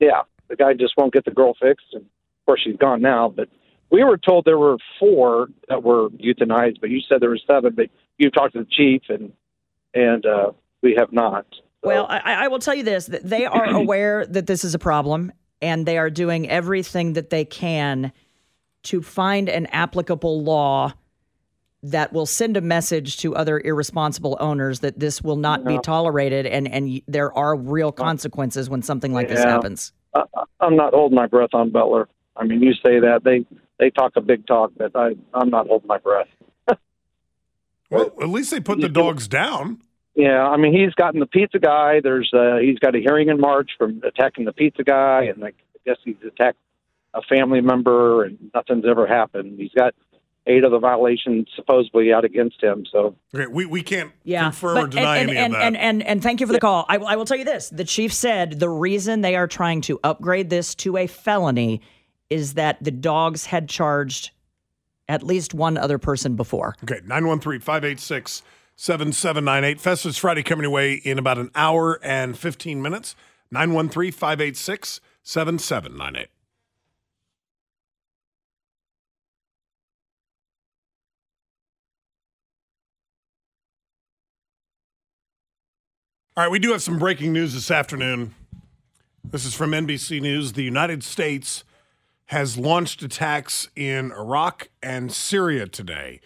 yeah. 0.00 0.22
the 0.48 0.56
guy 0.56 0.72
just 0.74 0.94
won't 0.96 1.12
get 1.12 1.24
the 1.24 1.30
girl 1.30 1.54
fixed. 1.60 1.86
And 1.92 2.02
of 2.02 2.46
course, 2.46 2.60
she's 2.64 2.76
gone 2.76 3.00
now. 3.00 3.28
But 3.28 3.48
we 3.90 4.02
were 4.04 4.18
told 4.18 4.44
there 4.44 4.58
were 4.58 4.76
four 4.98 5.48
that 5.68 5.82
were 5.82 6.08
euthanized, 6.10 6.80
but 6.80 6.90
you 6.90 7.00
said 7.08 7.20
there 7.20 7.30
were 7.30 7.38
seven. 7.46 7.74
But 7.76 7.86
you 8.18 8.30
talked 8.30 8.54
to 8.54 8.60
the 8.60 8.66
chief, 8.70 9.02
and 9.08 9.32
and 9.94 10.26
uh, 10.26 10.50
we 10.82 10.94
have 10.98 11.12
not. 11.12 11.46
Well, 11.82 12.06
I, 12.08 12.44
I 12.44 12.48
will 12.48 12.58
tell 12.58 12.74
you 12.74 12.82
this: 12.82 13.06
that 13.06 13.22
they 13.28 13.44
are 13.46 13.64
aware 13.82 14.26
that 14.26 14.46
this 14.46 14.64
is 14.64 14.74
a 14.74 14.78
problem, 14.78 15.32
and 15.62 15.86
they 15.86 15.98
are 15.98 16.10
doing 16.10 16.48
everything 16.48 17.12
that 17.14 17.30
they 17.30 17.44
can 17.44 18.12
to 18.84 19.00
find 19.02 19.48
an 19.48 19.66
applicable 19.66 20.42
law 20.42 20.92
that 21.84 22.14
will 22.14 22.26
send 22.26 22.56
a 22.56 22.60
message 22.62 23.18
to 23.18 23.36
other 23.36 23.60
irresponsible 23.60 24.38
owners 24.40 24.80
that 24.80 24.98
this 24.98 25.20
will 25.20 25.36
not 25.36 25.64
be 25.64 25.78
tolerated 25.78 26.46
and 26.46 26.66
and 26.66 27.02
there 27.06 27.32
are 27.36 27.54
real 27.54 27.92
consequences 27.92 28.70
when 28.70 28.80
something 28.82 29.12
like 29.12 29.28
this 29.28 29.44
happens. 29.44 29.92
I, 30.14 30.22
I'm 30.60 30.76
not 30.76 30.94
holding 30.94 31.14
my 31.14 31.26
breath 31.26 31.50
on 31.52 31.70
Butler. 31.70 32.08
I 32.36 32.44
mean, 32.44 32.62
you 32.62 32.72
say 32.72 33.00
that 33.00 33.20
they 33.22 33.44
they 33.78 33.90
talk 33.90 34.12
a 34.16 34.22
big 34.22 34.46
talk, 34.46 34.72
but 34.76 34.96
I 34.96 35.14
I'm 35.34 35.50
not 35.50 35.66
holding 35.68 35.88
my 35.88 35.98
breath. 35.98 36.28
Well, 37.90 38.12
at 38.20 38.28
least 38.28 38.50
they 38.50 38.58
put 38.58 38.80
the 38.80 38.88
dogs 38.88 39.28
down. 39.28 39.78
Yeah, 40.16 40.42
I 40.48 40.56
mean, 40.56 40.72
he's 40.72 40.94
gotten 40.94 41.20
the 41.20 41.26
pizza 41.26 41.60
guy. 41.60 42.00
There's 42.00 42.32
uh, 42.32 42.56
he's 42.56 42.78
got 42.78 42.96
a 42.96 42.98
hearing 42.98 43.28
in 43.28 43.38
March 43.38 43.70
from 43.78 44.02
attacking 44.04 44.46
the 44.46 44.52
pizza 44.52 44.82
guy, 44.82 45.24
and 45.24 45.38
like, 45.38 45.54
I 45.76 45.78
guess 45.84 45.98
he's 46.02 46.16
attacked 46.26 46.58
a 47.12 47.22
family 47.22 47.60
member, 47.60 48.24
and 48.24 48.50
nothing's 48.52 48.84
ever 48.88 49.06
happened. 49.06 49.60
He's 49.60 49.72
got 49.72 49.94
eight 50.46 50.62
of 50.64 50.70
the 50.70 50.78
violations 50.78 51.48
supposedly 51.56 52.12
out 52.12 52.24
against 52.24 52.62
him. 52.62 52.84
So 52.90 53.16
Okay, 53.34 53.46
we, 53.46 53.64
we 53.66 53.82
can't 53.82 54.12
Yeah, 54.24 54.42
confirm 54.42 54.74
but- 54.74 54.84
or 54.84 54.86
deny 54.88 55.16
and, 55.18 55.30
any 55.30 55.38
and, 55.38 55.54
of 55.54 55.58
that. 55.58 55.66
And, 55.66 55.76
and, 55.76 56.02
and 56.02 56.22
thank 56.22 56.40
you 56.40 56.46
for 56.46 56.52
the 56.52 56.60
call. 56.60 56.84
I, 56.88 56.98
will- 56.98 57.06
I 57.06 57.16
will 57.16 57.24
tell 57.24 57.38
you 57.38 57.44
this: 57.44 57.70
the 57.70 57.84
chief 57.84 58.12
said 58.12 58.60
the 58.60 58.68
reason 58.68 59.20
they 59.22 59.36
are 59.36 59.46
trying 59.46 59.80
to 59.82 59.98
upgrade 60.04 60.50
this 60.50 60.74
to 60.76 60.96
a 60.96 61.06
felony 61.06 61.80
is 62.30 62.54
that 62.54 62.82
the 62.82 62.90
dogs 62.90 63.46
had 63.46 63.68
charged 63.68 64.30
at 65.08 65.22
least 65.22 65.52
one 65.54 65.76
other 65.76 65.98
person 65.98 66.34
before. 66.36 66.74
Okay, 66.84 67.00
913 67.06 67.60
586 67.60 68.42
7798. 68.76 69.78
Festivus 69.78 70.18
Friday 70.18 70.42
coming 70.42 70.64
away 70.66 70.94
in 70.94 71.18
about 71.18 71.38
an 71.38 71.50
hour 71.54 72.00
and 72.02 72.36
15 72.36 72.80
minutes. 72.82 73.14
913 73.50 74.10
586 74.12 75.00
7798. 75.22 76.28
All 86.36 86.42
right, 86.42 86.50
we 86.50 86.58
do 86.58 86.72
have 86.72 86.82
some 86.82 86.98
breaking 86.98 87.32
news 87.32 87.54
this 87.54 87.70
afternoon. 87.70 88.34
This 89.22 89.44
is 89.44 89.54
from 89.54 89.70
NBC 89.70 90.20
News. 90.20 90.54
The 90.54 90.64
United 90.64 91.04
States 91.04 91.62
has 92.26 92.58
launched 92.58 93.04
attacks 93.04 93.68
in 93.76 94.10
Iraq 94.10 94.68
and 94.82 95.12
Syria 95.12 95.68
today. 95.68 96.20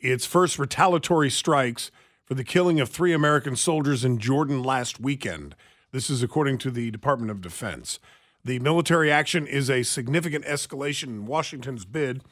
Its 0.00 0.26
first 0.26 0.58
retaliatory 0.58 1.30
strikes 1.30 1.92
for 2.24 2.34
the 2.34 2.42
killing 2.42 2.80
of 2.80 2.88
three 2.88 3.12
American 3.12 3.54
soldiers 3.54 4.04
in 4.04 4.18
Jordan 4.18 4.60
last 4.60 4.98
weekend. 4.98 5.54
This 5.92 6.10
is 6.10 6.20
according 6.20 6.58
to 6.58 6.70
the 6.72 6.90
Department 6.90 7.30
of 7.30 7.40
Defense. 7.40 8.00
The 8.44 8.58
military 8.58 9.12
action 9.12 9.46
is 9.46 9.70
a 9.70 9.84
significant 9.84 10.44
escalation 10.46 11.04
in 11.04 11.26
Washington's 11.26 11.84
bid 11.84 12.24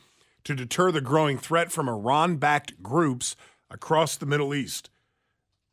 to 0.42 0.56
deter 0.56 0.90
the 0.90 1.00
growing 1.00 1.38
threat 1.38 1.70
from 1.70 1.88
Iran 1.88 2.38
backed 2.38 2.82
groups 2.82 3.36
across 3.70 4.16
the 4.16 4.26
Middle 4.26 4.52
East. 4.52 4.90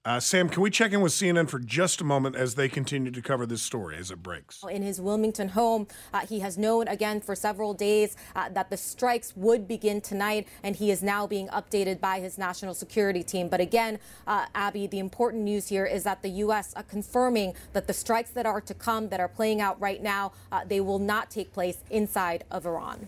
Uh, 0.10 0.20
Sam, 0.20 0.50
can 0.50 0.64
we 0.64 0.72
check 0.72 0.92
in 0.92 1.02
with 1.02 1.12
CNN 1.12 1.48
for 1.48 1.60
just 1.60 2.02
a 2.02 2.04
moment 2.04 2.36
as 2.36 2.56
they 2.56 2.68
continue 2.68 3.12
to 3.12 3.22
cover 3.22 3.46
this 3.46 3.62
story 3.62 3.96
as 3.96 4.10
it 4.10 4.24
breaks? 4.24 4.64
In 4.68 4.82
his 4.82 5.00
Wilmington 5.00 5.50
home, 5.50 5.86
uh, 6.12 6.26
he 6.26 6.40
has 6.40 6.58
known 6.58 6.88
again 6.88 7.22
for 7.22 7.36
several 7.36 7.76
days 7.76 8.18
uh, 8.36 8.50
that 8.50 8.72
the 8.72 8.76
strikes 8.76 9.38
would 9.38 9.68
begin 9.68 10.02
tonight, 10.02 10.48
and 10.64 10.76
he 10.76 10.90
is 10.90 11.04
now 11.04 11.28
being 11.28 11.48
updated 11.50 12.00
by 12.00 12.20
his 12.22 12.40
national 12.40 12.74
security 12.74 13.22
team. 13.22 13.50
But 13.50 13.62
again, 13.62 14.00
uh, 14.26 14.48
Abby, 14.56 14.88
the 14.88 14.98
important 14.98 15.44
news 15.44 15.68
here 15.68 15.86
is 15.86 16.06
that 16.06 16.24
the 16.24 16.30
U.S. 16.30 16.74
Uh, 16.76 16.82
confirming 16.82 17.54
that 17.74 17.86
the 17.86 17.94
strikes 17.94 18.32
that 18.32 18.48
are 18.48 18.62
to 18.62 18.74
come, 18.74 19.10
that 19.10 19.20
are 19.20 19.28
playing 19.28 19.62
out 19.62 19.80
right 19.80 20.02
now, 20.02 20.32
uh, 20.52 20.62
they 20.68 20.82
will 20.82 20.98
not 20.98 21.30
take 21.30 21.54
place 21.54 21.84
inside 21.92 22.46
of 22.50 22.66
Iran. 22.66 23.08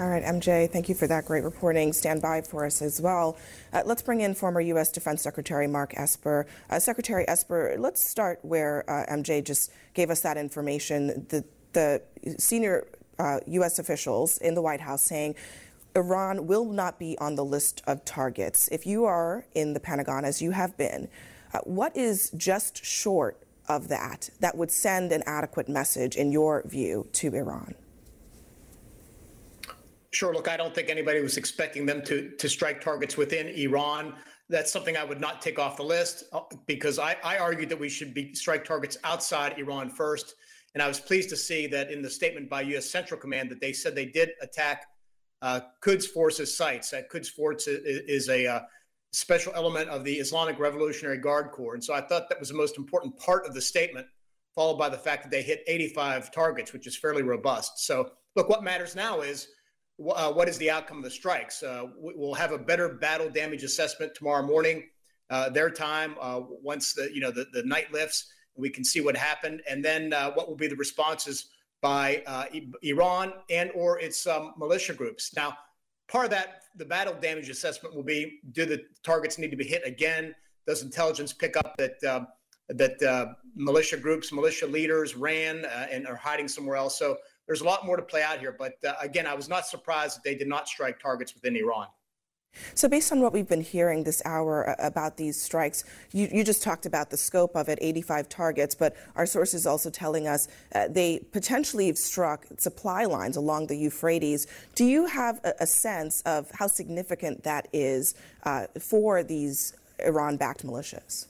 All 0.00 0.08
right, 0.08 0.22
MJ, 0.22 0.70
thank 0.70 0.88
you 0.88 0.94
for 0.94 1.08
that 1.08 1.24
great 1.24 1.42
reporting. 1.42 1.92
Stand 1.92 2.22
by 2.22 2.40
for 2.42 2.64
us 2.64 2.82
as 2.82 3.00
well. 3.00 3.36
Uh, 3.72 3.82
let's 3.84 4.00
bring 4.00 4.20
in 4.20 4.32
former 4.32 4.60
U.S. 4.60 4.92
Defense 4.92 5.22
Secretary 5.22 5.66
Mark 5.66 5.92
Esper. 5.96 6.46
Uh, 6.70 6.78
Secretary 6.78 7.24
Esper, 7.26 7.74
let's 7.80 8.08
start 8.08 8.38
where 8.42 8.88
uh, 8.88 9.12
MJ 9.12 9.42
just 9.42 9.72
gave 9.94 10.08
us 10.08 10.20
that 10.20 10.36
information. 10.36 11.26
The, 11.30 11.44
the 11.72 12.00
senior 12.38 12.86
uh, 13.18 13.40
U.S. 13.48 13.80
officials 13.80 14.38
in 14.38 14.54
the 14.54 14.62
White 14.62 14.82
House 14.82 15.02
saying 15.02 15.34
Iran 15.96 16.46
will 16.46 16.66
not 16.66 17.00
be 17.00 17.18
on 17.18 17.34
the 17.34 17.44
list 17.44 17.82
of 17.88 18.04
targets. 18.04 18.68
If 18.68 18.86
you 18.86 19.04
are 19.04 19.46
in 19.56 19.72
the 19.72 19.80
Pentagon, 19.80 20.24
as 20.24 20.40
you 20.40 20.52
have 20.52 20.76
been, 20.76 21.08
uh, 21.52 21.58
what 21.64 21.96
is 21.96 22.30
just 22.36 22.84
short 22.84 23.42
of 23.68 23.88
that 23.88 24.30
that 24.38 24.56
would 24.56 24.70
send 24.70 25.10
an 25.10 25.24
adequate 25.26 25.68
message, 25.68 26.14
in 26.14 26.30
your 26.30 26.62
view, 26.68 27.08
to 27.14 27.34
Iran? 27.34 27.74
Sure. 30.12 30.32
Look, 30.32 30.48
I 30.48 30.56
don't 30.56 30.74
think 30.74 30.88
anybody 30.88 31.20
was 31.20 31.36
expecting 31.36 31.84
them 31.84 32.02
to 32.02 32.30
to 32.30 32.48
strike 32.48 32.80
targets 32.80 33.16
within 33.16 33.48
Iran. 33.48 34.14
That's 34.48 34.72
something 34.72 34.96
I 34.96 35.04
would 35.04 35.20
not 35.20 35.42
take 35.42 35.58
off 35.58 35.76
the 35.76 35.82
list 35.82 36.24
uh, 36.32 36.40
because 36.66 36.98
I, 36.98 37.16
I 37.22 37.36
argued 37.36 37.68
that 37.68 37.78
we 37.78 37.90
should 37.90 38.14
be 38.14 38.34
strike 38.34 38.64
targets 38.64 38.96
outside 39.04 39.58
Iran 39.58 39.90
first. 39.90 40.34
And 40.74 40.82
I 40.82 40.88
was 40.88 41.00
pleased 41.00 41.28
to 41.30 41.36
see 41.36 41.66
that 41.66 41.90
in 41.90 42.00
the 42.02 42.08
statement 42.08 42.48
by 42.48 42.62
U.S. 42.62 42.88
Central 42.88 43.20
Command 43.20 43.50
that 43.50 43.60
they 43.60 43.72
said 43.72 43.94
they 43.94 44.06
did 44.06 44.30
attack 44.40 44.86
uh, 45.42 45.60
Quds 45.82 46.06
Force's 46.06 46.56
sites. 46.56 46.90
That 46.90 47.10
Quds 47.10 47.28
Force 47.28 47.66
is, 47.66 48.28
a 48.28 48.46
uh, 48.46 48.60
special 49.12 49.52
element 49.54 49.88
of 49.88 50.04
the 50.04 50.14
Islamic 50.14 50.58
Revolutionary 50.58 51.18
Guard 51.18 51.50
Corps. 51.52 51.74
And 51.74 51.84
so 51.84 51.94
I 51.94 52.00
thought 52.00 52.28
that 52.28 52.40
was 52.40 52.48
the 52.48 52.56
most 52.56 52.78
important 52.78 53.18
part 53.18 53.46
of 53.46 53.54
the 53.54 53.60
statement, 53.60 54.06
followed 54.54 54.78
by 54.78 54.88
the 54.88 54.98
fact 54.98 55.22
that 55.24 55.30
they 55.30 55.42
hit 55.42 55.62
85 55.66 56.30
targets, 56.30 56.72
which 56.72 56.86
is 56.86 56.96
fairly 56.96 57.22
robust. 57.22 57.84
So, 57.86 58.10
look, 58.36 58.48
what 58.48 58.62
matters 58.62 58.94
now 58.94 59.20
is 59.20 59.48
uh, 60.00 60.32
what 60.32 60.48
is 60.48 60.58
the 60.58 60.70
outcome 60.70 60.98
of 60.98 61.04
the 61.04 61.10
strikes. 61.10 61.62
Uh, 61.62 61.86
we- 61.98 62.14
we'll 62.16 62.34
have 62.34 62.52
a 62.52 62.58
better 62.58 62.88
battle 62.88 63.28
damage 63.28 63.64
assessment 63.64 64.14
tomorrow 64.14 64.42
morning, 64.42 64.88
uh, 65.30 65.48
their 65.50 65.70
time, 65.70 66.16
uh, 66.20 66.40
once 66.62 66.94
the 66.94 67.12
you 67.12 67.20
know 67.20 67.30
the, 67.30 67.46
the 67.52 67.62
night 67.64 67.92
lifts, 67.92 68.32
we 68.56 68.70
can 68.70 68.84
see 68.84 69.00
what 69.00 69.16
happened, 69.16 69.62
and 69.68 69.84
then 69.84 70.12
uh, 70.12 70.30
what 70.32 70.48
will 70.48 70.56
be 70.56 70.66
the 70.68 70.76
responses 70.76 71.50
by 71.80 72.22
uh, 72.26 72.44
Iran 72.82 73.32
and 73.50 73.70
or 73.74 74.00
its 74.00 74.26
um, 74.26 74.54
militia 74.56 74.94
groups. 74.94 75.32
Now, 75.36 75.56
part 76.08 76.24
of 76.24 76.30
that, 76.30 76.62
the 76.76 76.84
battle 76.84 77.14
damage 77.14 77.50
assessment 77.50 77.94
will 77.94 78.02
be: 78.02 78.40
do 78.52 78.64
the 78.64 78.84
targets 79.02 79.38
need 79.38 79.50
to 79.50 79.56
be 79.56 79.66
hit 79.66 79.82
again? 79.84 80.34
Does 80.66 80.82
intelligence 80.82 81.32
pick 81.32 81.56
up 81.56 81.76
that? 81.78 82.02
Uh, 82.02 82.24
that 82.70 83.34
militia 83.54 83.96
groups, 83.96 84.30
militia 84.30 84.66
leaders 84.66 85.16
ran 85.16 85.64
and 85.90 86.06
are 86.06 86.16
hiding 86.16 86.46
somewhere 86.46 86.76
else. 86.76 86.98
So 86.98 87.16
there's 87.48 87.62
a 87.62 87.64
lot 87.64 87.84
more 87.84 87.96
to 87.96 88.02
play 88.02 88.22
out 88.22 88.38
here. 88.38 88.54
But 88.56 88.74
uh, 88.86 88.94
again, 89.00 89.26
I 89.26 89.34
was 89.34 89.48
not 89.48 89.66
surprised 89.66 90.16
that 90.16 90.22
they 90.22 90.36
did 90.36 90.46
not 90.46 90.68
strike 90.68 91.00
targets 91.00 91.34
within 91.34 91.56
Iran. 91.56 91.88
So, 92.74 92.88
based 92.88 93.12
on 93.12 93.20
what 93.20 93.32
we've 93.32 93.48
been 93.48 93.60
hearing 93.60 94.04
this 94.04 94.22
hour 94.24 94.70
uh, 94.70 94.74
about 94.78 95.16
these 95.16 95.40
strikes, 95.40 95.84
you, 96.12 96.28
you 96.32 96.44
just 96.44 96.62
talked 96.62 96.86
about 96.86 97.10
the 97.10 97.16
scope 97.16 97.54
of 97.54 97.68
it 97.68 97.78
85 97.80 98.28
targets, 98.28 98.74
but 98.74 98.96
our 99.16 99.26
sources 99.26 99.66
also 99.66 99.90
telling 99.90 100.26
us 100.26 100.48
uh, 100.74 100.88
they 100.88 101.20
potentially 101.32 101.86
have 101.88 101.98
struck 101.98 102.46
supply 102.56 103.04
lines 103.04 103.36
along 103.36 103.66
the 103.66 103.76
Euphrates. 103.76 104.46
Do 104.74 104.84
you 104.84 105.06
have 105.06 105.40
a, 105.44 105.54
a 105.60 105.66
sense 105.66 106.22
of 106.22 106.50
how 106.52 106.66
significant 106.66 107.44
that 107.44 107.68
is 107.72 108.14
uh, 108.44 108.66
for 108.80 109.22
these 109.22 109.74
Iran 109.98 110.36
backed 110.36 110.66
militias? 110.66 111.26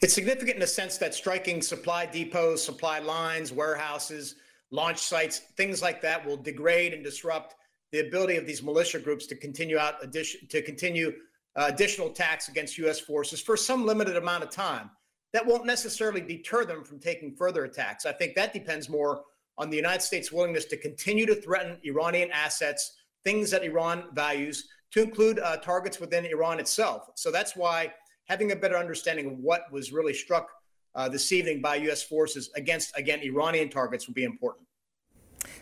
It's 0.00 0.14
significant 0.14 0.54
in 0.54 0.60
the 0.60 0.66
sense 0.66 0.98
that 0.98 1.14
striking 1.14 1.62
supply 1.62 2.06
depots, 2.06 2.64
supply 2.64 2.98
lines, 2.98 3.52
warehouses, 3.52 4.36
launch 4.70 4.98
sites, 4.98 5.38
things 5.56 5.82
like 5.82 6.00
that 6.02 6.24
will 6.24 6.36
degrade 6.36 6.94
and 6.94 7.04
disrupt 7.04 7.54
the 7.92 8.00
ability 8.00 8.36
of 8.36 8.46
these 8.46 8.62
militia 8.62 8.98
groups 8.98 9.26
to 9.26 9.36
continue 9.36 9.78
out 9.78 10.02
addition 10.02 10.48
to 10.48 10.62
continue 10.62 11.12
uh, 11.54 11.66
additional 11.68 12.08
attacks 12.08 12.48
against 12.48 12.78
U.S. 12.78 12.98
forces 12.98 13.40
for 13.40 13.56
some 13.56 13.86
limited 13.86 14.16
amount 14.16 14.42
of 14.42 14.50
time. 14.50 14.90
That 15.32 15.46
won't 15.46 15.66
necessarily 15.66 16.20
deter 16.20 16.64
them 16.64 16.84
from 16.84 16.98
taking 16.98 17.34
further 17.34 17.64
attacks. 17.64 18.06
I 18.06 18.12
think 18.12 18.34
that 18.34 18.52
depends 18.52 18.88
more 18.88 19.22
on 19.58 19.70
the 19.70 19.76
United 19.76 20.02
States' 20.02 20.32
willingness 20.32 20.64
to 20.66 20.76
continue 20.76 21.26
to 21.26 21.34
threaten 21.34 21.78
Iranian 21.84 22.30
assets, 22.32 22.96
things 23.24 23.50
that 23.50 23.62
Iran 23.62 24.04
values, 24.14 24.68
to 24.92 25.02
include 25.02 25.38
uh, 25.38 25.58
targets 25.58 26.00
within 26.00 26.24
Iran 26.26 26.58
itself. 26.58 27.10
So 27.14 27.30
that's 27.30 27.54
why 27.56 27.92
having 28.24 28.52
a 28.52 28.56
better 28.56 28.76
understanding 28.76 29.26
of 29.26 29.38
what 29.38 29.70
was 29.72 29.92
really 29.92 30.14
struck 30.14 30.48
uh, 30.94 31.08
this 31.08 31.32
evening 31.32 31.60
by 31.60 31.76
U.S. 31.76 32.02
forces 32.02 32.50
against, 32.54 32.96
again, 32.96 33.20
Iranian 33.20 33.68
targets 33.68 34.06
will 34.06 34.14
be 34.14 34.24
important. 34.24 34.66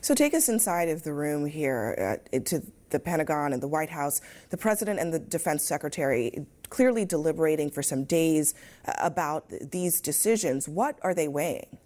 So 0.00 0.14
take 0.14 0.34
us 0.34 0.48
inside 0.48 0.88
of 0.88 1.02
the 1.02 1.12
room 1.12 1.46
here 1.46 2.18
uh, 2.32 2.38
to 2.40 2.62
the 2.90 2.98
Pentagon 2.98 3.52
and 3.52 3.62
the 3.62 3.68
White 3.68 3.90
House. 3.90 4.20
The 4.50 4.56
president 4.56 4.98
and 4.98 5.12
the 5.12 5.18
defense 5.18 5.64
secretary 5.64 6.46
clearly 6.68 7.04
deliberating 7.04 7.70
for 7.70 7.82
some 7.82 8.04
days 8.04 8.54
uh, 8.86 8.92
about 8.98 9.52
these 9.70 10.00
decisions. 10.00 10.68
What 10.68 10.98
are 11.02 11.14
they 11.14 11.28
weighing? 11.28 11.78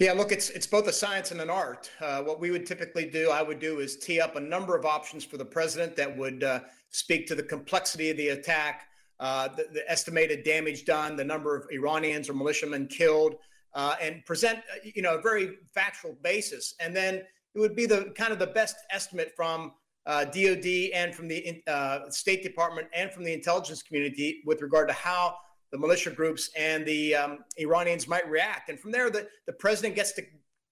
Yeah, 0.00 0.14
look, 0.14 0.32
it's 0.32 0.50
it's 0.50 0.66
both 0.66 0.88
a 0.88 0.92
science 0.92 1.30
and 1.30 1.40
an 1.40 1.48
art. 1.48 1.90
Uh, 2.00 2.20
what 2.22 2.40
we 2.40 2.50
would 2.50 2.66
typically 2.66 3.08
do, 3.08 3.30
I 3.30 3.40
would 3.40 3.60
do, 3.60 3.78
is 3.78 3.96
tee 3.96 4.20
up 4.20 4.34
a 4.34 4.40
number 4.40 4.76
of 4.76 4.84
options 4.84 5.24
for 5.24 5.36
the 5.36 5.44
president 5.44 5.94
that 5.94 6.16
would 6.16 6.42
uh, 6.42 6.60
speak 6.96 7.26
to 7.26 7.34
the 7.34 7.42
complexity 7.42 8.10
of 8.10 8.16
the 8.16 8.28
attack, 8.28 8.88
uh, 9.20 9.48
the, 9.48 9.66
the, 9.72 9.90
estimated 9.90 10.44
damage 10.44 10.84
done, 10.84 11.16
the 11.16 11.24
number 11.24 11.54
of 11.54 11.66
Iranians 11.70 12.28
or 12.28 12.34
militiamen 12.34 12.86
killed, 12.86 13.36
uh, 13.74 13.94
and 14.00 14.24
present 14.24 14.58
uh, 14.58 14.90
you 14.94 15.02
know 15.02 15.16
a 15.16 15.20
very 15.20 15.58
factual 15.74 16.16
basis. 16.22 16.74
And 16.80 16.96
then 16.96 17.16
it 17.54 17.60
would 17.60 17.76
be 17.76 17.86
the 17.86 18.12
kind 18.16 18.32
of 18.32 18.38
the 18.38 18.46
best 18.46 18.76
estimate 18.90 19.32
from 19.36 19.72
DoD 20.06 20.66
uh, 20.66 20.94
and 20.94 21.14
from 21.14 21.28
the 21.28 21.62
State 22.10 22.42
Department 22.42 22.88
and 22.94 23.10
from 23.10 23.24
the 23.24 23.32
intelligence 23.32 23.82
community 23.82 24.42
with 24.46 24.62
regard 24.62 24.88
to 24.88 24.94
how 24.94 25.36
the 25.72 25.78
militia 25.78 26.10
groups 26.10 26.50
and 26.56 26.86
the 26.86 27.14
um, 27.14 27.38
Iranians 27.58 28.06
might 28.06 28.28
react. 28.28 28.68
And 28.70 28.78
from 28.78 28.92
there, 28.92 29.10
the, 29.10 29.26
the 29.46 29.52
president 29.52 29.96
gets 29.96 30.12
to 30.12 30.22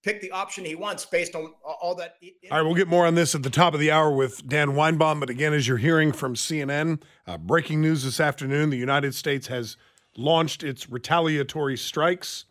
pick 0.05 0.21
the 0.21 0.31
option 0.31 0.65
he 0.65 0.75
wants 0.75 1.07
based 1.07 1.35
on 1.35 1.53
all 1.65 1.95
that. 1.97 2.17
All 2.51 2.59
right, 2.59 2.63
we'll 2.63 2.75
get 2.75 2.89
more 2.89 3.07
on 3.07 3.15
this 3.15 3.35
at 3.35 3.43
the 3.43 3.51
top 3.51 3.75
of 3.75 3.81
the 3.81 3.91
hour 3.91 4.13
with 4.13 4.47
Dan 4.47 4.73
Weinbaum. 4.73 5.19
But 5.19 5.31
again, 5.31 5.55
as 5.55 5.67
you're 5.67 5.79
hearing 5.79 6.13
from 6.13 6.35
CNN, 6.35 7.03
uh, 7.27 7.39
breaking 7.39 7.81
news 7.81 8.05
this 8.05 8.21
afternoon 8.21 8.71
the 8.71 8.77
United 8.77 9.15
States 9.15 9.47
has 9.47 9.77
launched 10.17 10.63
its 10.63 10.89
retaliatory 10.89 11.77
strikes 11.77 12.45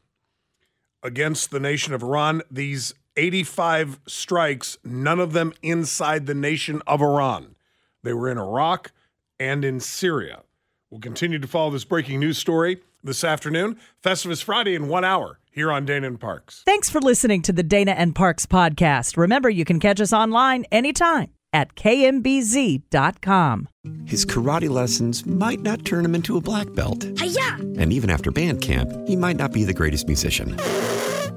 against 1.04 1.52
the 1.52 1.60
nation 1.60 1.94
of 1.94 2.02
Iran. 2.02 2.42
These 2.50 2.96
85 3.16 4.00
strikes, 4.08 4.78
none 4.84 5.20
of 5.20 5.34
them 5.34 5.54
inside 5.62 6.26
the 6.26 6.34
nation 6.34 6.82
of 6.88 7.02
Iran. 7.02 7.56
They 8.02 8.14
were 8.14 8.30
in 8.30 8.40
Iraq 8.40 8.92
and 9.40 9.64
in 9.64 9.80
Syria. 9.80 10.42
We'll 10.90 11.00
continue 11.00 11.40
to 11.40 11.48
follow 11.48 11.70
this 11.70 11.86
breaking 11.86 12.20
news 12.20 12.38
story 12.38 12.82
this 13.04 13.24
afternoon. 13.24 13.78
Festivus 14.04 14.44
Friday 14.44 14.76
in 14.76 14.88
one 14.88 15.04
hour 15.04 15.40
here 15.52 15.72
on 15.72 15.86
Dana 15.86 16.08
and 16.08 16.20
Parks. 16.20 16.64
Thanks 16.66 16.90
for 16.90 17.00
listening 17.00 17.42
to 17.44 17.54
the 17.54 17.64
Dana 17.64 17.92
and 17.92 18.16
Parks 18.16 18.46
podcast. 18.46 19.18
Remember, 19.18 19.50
you 19.50 19.66
can 19.66 19.80
catch 19.80 20.02
us 20.02 20.12
online 20.12 20.66
anytime 20.72 21.32
at 21.54 21.76
kmbz.com. 21.76 23.70
His 24.06 24.26
karate 24.26 24.70
lessons 24.70 25.26
might 25.26 25.62
not 25.62 25.86
turn 25.86 26.04
him 26.04 26.16
into 26.16 26.38
a 26.38 26.42
black 26.42 26.74
belt. 26.74 27.06
Hi-ya! 27.20 27.58
And 27.78 27.94
even 27.94 28.10
after 28.10 28.32
band 28.32 28.62
camp, 28.62 28.92
he 29.08 29.16
might 29.16 29.38
not 29.38 29.54
be 29.54 29.64
the 29.64 29.74
greatest 29.74 30.08
musician. 30.08 30.56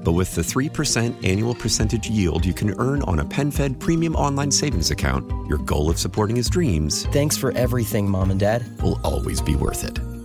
But 0.03 0.13
with 0.13 0.35
the 0.35 0.41
3% 0.41 1.27
annual 1.27 1.53
percentage 1.53 2.09
yield 2.09 2.45
you 2.45 2.53
can 2.53 2.79
earn 2.79 3.03
on 3.03 3.19
a 3.19 3.25
PenFed 3.25 3.79
premium 3.79 4.15
online 4.15 4.51
savings 4.51 4.89
account, 4.89 5.29
your 5.47 5.57
goal 5.59 5.89
of 5.89 5.99
supporting 5.99 6.35
his 6.35 6.49
dreams. 6.49 7.05
Thanks 7.07 7.37
for 7.37 7.51
everything, 7.51 8.09
Mom 8.09 8.31
and 8.31 8.39
Dad. 8.39 8.81
Will 8.81 8.99
always 9.03 9.41
be 9.41 9.55
worth 9.55 9.83
it. 9.83 10.16